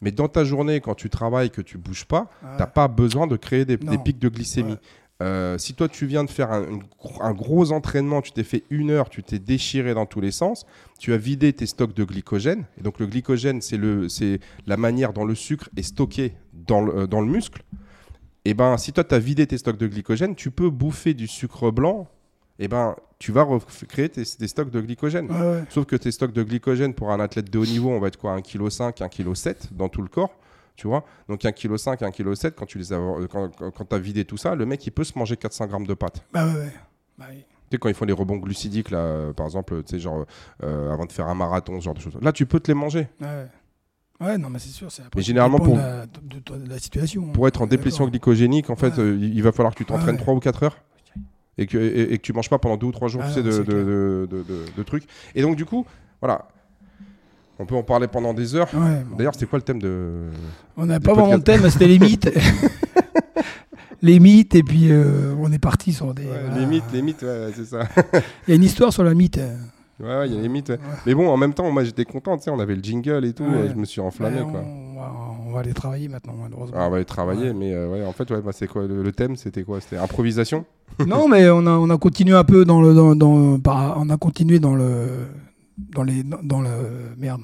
[0.00, 2.50] Mais dans ta journée, quand tu travailles, que tu bouges pas, Ouais.
[2.58, 4.76] t'as pas besoin de créer des, pics de glycémie.
[5.22, 9.08] Euh, si toi tu viens de faire un, gros entraînement, tu t'es fait une heure,
[9.08, 10.66] tu t'es déchiré dans tous les sens,
[10.98, 12.64] tu as vidé tes stocks de glycogène.
[12.78, 17.06] Et donc le glycogène, c'est la manière dont le sucre est stocké dans le, euh,
[17.06, 17.62] dans le muscle.
[18.44, 21.26] Et ben, si toi tu as vidé tes stocks de glycogène, tu peux bouffer du
[21.26, 22.08] sucre blanc.
[22.58, 25.30] Et ben, tu vas recréer tes, tes stocks de glycogène.
[25.30, 25.64] Ouais, ouais.
[25.70, 28.18] Sauf que tes stocks de glycogène pour un athlète de haut niveau, on va être
[28.18, 30.34] quoi 1,5 kg, 1,7 kg dans tout le corps.
[30.76, 32.98] Tu vois Donc 1,7 kg, 1,7 kg, quand tu les as,
[33.30, 36.24] quand, quand, vidé tout ça, le mec il peut se manger 400 grammes de pâtes.
[36.32, 36.72] Bah ouais, ouais.
[37.18, 37.44] Bah oui.
[37.70, 40.26] Tu sais, quand ils font les rebonds glucidiques, là, euh, par exemple, tu sais, genre
[40.62, 42.18] euh, avant de faire un marathon, ce genre de choses.
[42.20, 43.08] Là, tu peux te les manger.
[43.20, 43.46] Ouais,
[44.20, 44.38] ouais.
[44.38, 44.90] Non, mais c'est sûr.
[44.90, 46.10] c'est après, Mais généralement, pour- la, de-
[46.58, 47.22] de- de la situation.
[47.32, 49.00] Pour être en déplétion glycogénique, en fait, Ouais.
[49.00, 50.20] euh, il va falloir que tu t'entraînes Ouais.
[50.20, 50.78] 3 ou 4 heures.
[51.56, 53.34] Et que, et, et que tu manges pas pendant 2 ou 3 jours Ah tu
[53.34, 55.04] sais, de, trucs.
[55.36, 55.86] Et donc, du coup,
[56.20, 56.48] voilà.
[57.60, 58.68] On peut en parler pendant des heures.
[58.74, 59.16] Ouais, bon.
[59.16, 60.24] D'ailleurs, c'était quoi le thème de.
[60.76, 62.28] On n'a pas vraiment de thème, c'était les mythes.
[64.02, 66.24] les mythes, et puis euh, on est parti sur des.
[66.24, 66.58] Voilà.
[66.58, 67.88] Les mythes, les mythes, c'est ça.
[68.48, 69.38] Il y a une histoire sur la mythe.
[70.00, 70.70] Ouais, ouais, il y a les mythes.
[70.70, 70.78] ouais.
[71.06, 73.32] Mais bon, en même temps, moi j'étais content, tu sais, on avait le jingle et
[73.32, 73.50] tout, Ouais.
[73.54, 74.60] euh, je me suis enflammé, Ouais, quoi.
[74.66, 75.12] on, va,
[75.46, 76.76] on aller travailler maintenant, malheureusement.
[76.78, 79.02] Ah, on va aller travailler, mais euh, ouais, en fait, ouais, bah, c'est quoi le,
[79.04, 79.80] le thème C'était quoi?
[79.80, 80.64] C'était improvisation?
[81.06, 82.92] Non, mais on a, on a continué un peu dans le.
[82.94, 85.08] Dans, dans- par- on a continué dans le.
[85.92, 86.22] Dans les.
[86.22, 86.68] Dans, le.
[87.16, 87.40] Merde.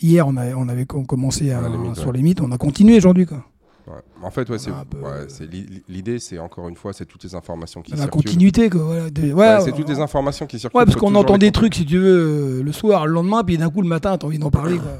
[0.00, 2.40] Hier, on, a, on avait com- commencé à- Ah, les mythes, sur les mythes.
[2.40, 3.44] On a continué aujourd'hui, quoi.
[3.86, 3.92] Ouais.
[4.22, 6.92] En fait, ouais, c'est a un peu, ouais, c'est l'i- l'idée, c'est encore une fois,
[6.92, 8.22] c'est toutes les informations qui La circulent.
[8.24, 8.82] continuité, quoi.
[8.82, 10.78] Voilà, de- ouais, Ouais, c'est toutes les informations qui circulent.
[10.80, 13.56] Ouais, parce qu'on entend des trucs, si tu veux, euh, le soir, le lendemain, puis
[13.58, 14.90] d'un coup, le matin, t'as envie d'en parler, quoi.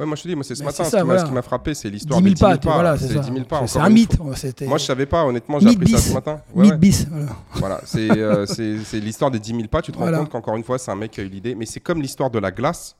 [0.00, 1.20] Ouais, moi je te dis, moi c'est ce Mais matin, ça, qui m'a- voilà.
[1.20, 2.72] ce qui m'a frappé, c'est 10 l'histoire 000 des 10 000 pas, pas.
[2.74, 3.20] voilà, c'est c'est ça.
[3.20, 3.60] 10 000 pas.
[3.60, 4.18] C'est- C'est encore un mythe.
[4.18, 6.08] Moi je savais pas, honnêtement, j'ai appris ça bis.
[6.08, 6.40] ce matin.
[6.52, 6.78] Ouais, Mythe ouais.
[6.78, 7.26] bis, voilà.
[7.54, 8.44] Voilà, c'est euh,
[8.94, 9.82] l'histoire des 10 000 pas.
[9.82, 11.54] Tu te rends compte qu'encore une fois, c'est un mec qui a eu l'idée.
[11.54, 12.96] Mais c'est comme l'histoire de la glace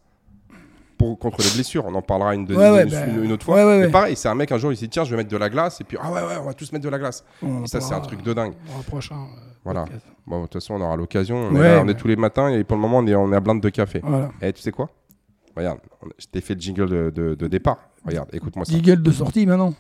[1.05, 1.84] pour, contre les blessures.
[1.86, 3.64] On en parlera une, de- Ouais, une, bah, une- une autre fois.
[3.78, 5.36] Mais pareil, c'est un mec un jour, il s'est dit tiens, je vais mettre de
[5.36, 5.80] la glace.
[5.80, 7.24] Et puis, ah ouais, ouais, on va tous mettre de la glace.
[7.42, 8.55] On Et ça, c'est un truc de dingue.
[8.86, 9.16] prochain.
[9.16, 9.84] euh, Voilà.
[10.26, 11.36] Bon, de toute façon, on aura l'occasion.
[11.36, 11.94] On, est Ouais, là, on est ouais.
[11.94, 14.00] tous les matins et pour le moment, on est, on est à blinde de café.
[14.02, 14.30] Voilà.
[14.42, 14.88] Et tu sais quoi?
[15.57, 15.78] Regarde,
[16.18, 17.78] je t'ai fait le jingle de, de- de départ.
[18.07, 18.72] Regarde, écoute-moi ça.
[18.72, 19.72] Jingle de sortie maintenant.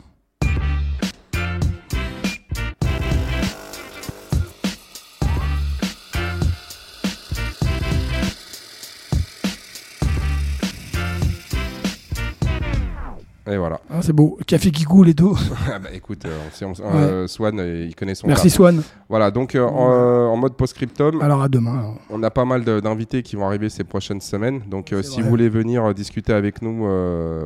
[13.46, 13.78] Et voilà.
[13.90, 14.38] Ah, c'est beau.
[14.46, 15.36] Café qui coule et tout.
[15.70, 18.48] Ah bah, écoute, euh, on- euh, Swan, euh, il connaît son Merci.
[18.48, 18.82] Swan.
[19.08, 21.78] Voilà, donc en, en mode post-scriptum, Alors à demain.
[21.78, 21.96] alors.
[22.08, 24.62] on a pas mal d'invités qui vont arriver ces prochaines semaines.
[24.70, 25.22] Donc si vrai.
[25.22, 26.84] vous voulez venir discuter avec nous,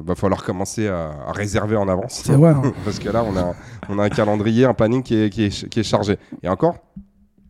[0.01, 2.22] il va falloir commencer à, à réserver en avance.
[2.24, 2.51] C'est vrai.
[2.51, 2.62] hein.
[2.84, 3.55] Parce que là, on a,
[3.88, 6.16] on a un calendrier, un planning qui est, qui est, qui est chargé.
[6.42, 6.76] Et encore,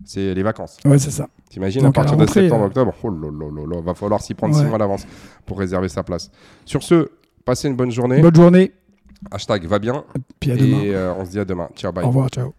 [0.04, 0.78] c'est les vacances.
[0.86, 1.26] Ouais, c'est ça.
[1.50, 4.54] T'imagines, à partir de septembre, octobre, oh là là là là, va falloir s'y prendre
[4.54, 4.60] Ouais.
[4.62, 5.06] six mois d'avance
[5.46, 6.30] pour réserver sa place.
[6.66, 7.10] Sur ce,
[7.48, 8.20] passez une bonne journée.
[8.20, 8.72] Bonne journée.
[9.30, 10.04] Hashtag va bien.
[10.38, 10.82] Puis à demain.
[10.82, 11.68] Et euh, on se dit à demain.
[11.74, 12.04] Ciao, bye.
[12.04, 12.28] Au revoir.
[12.28, 12.52] Ciao.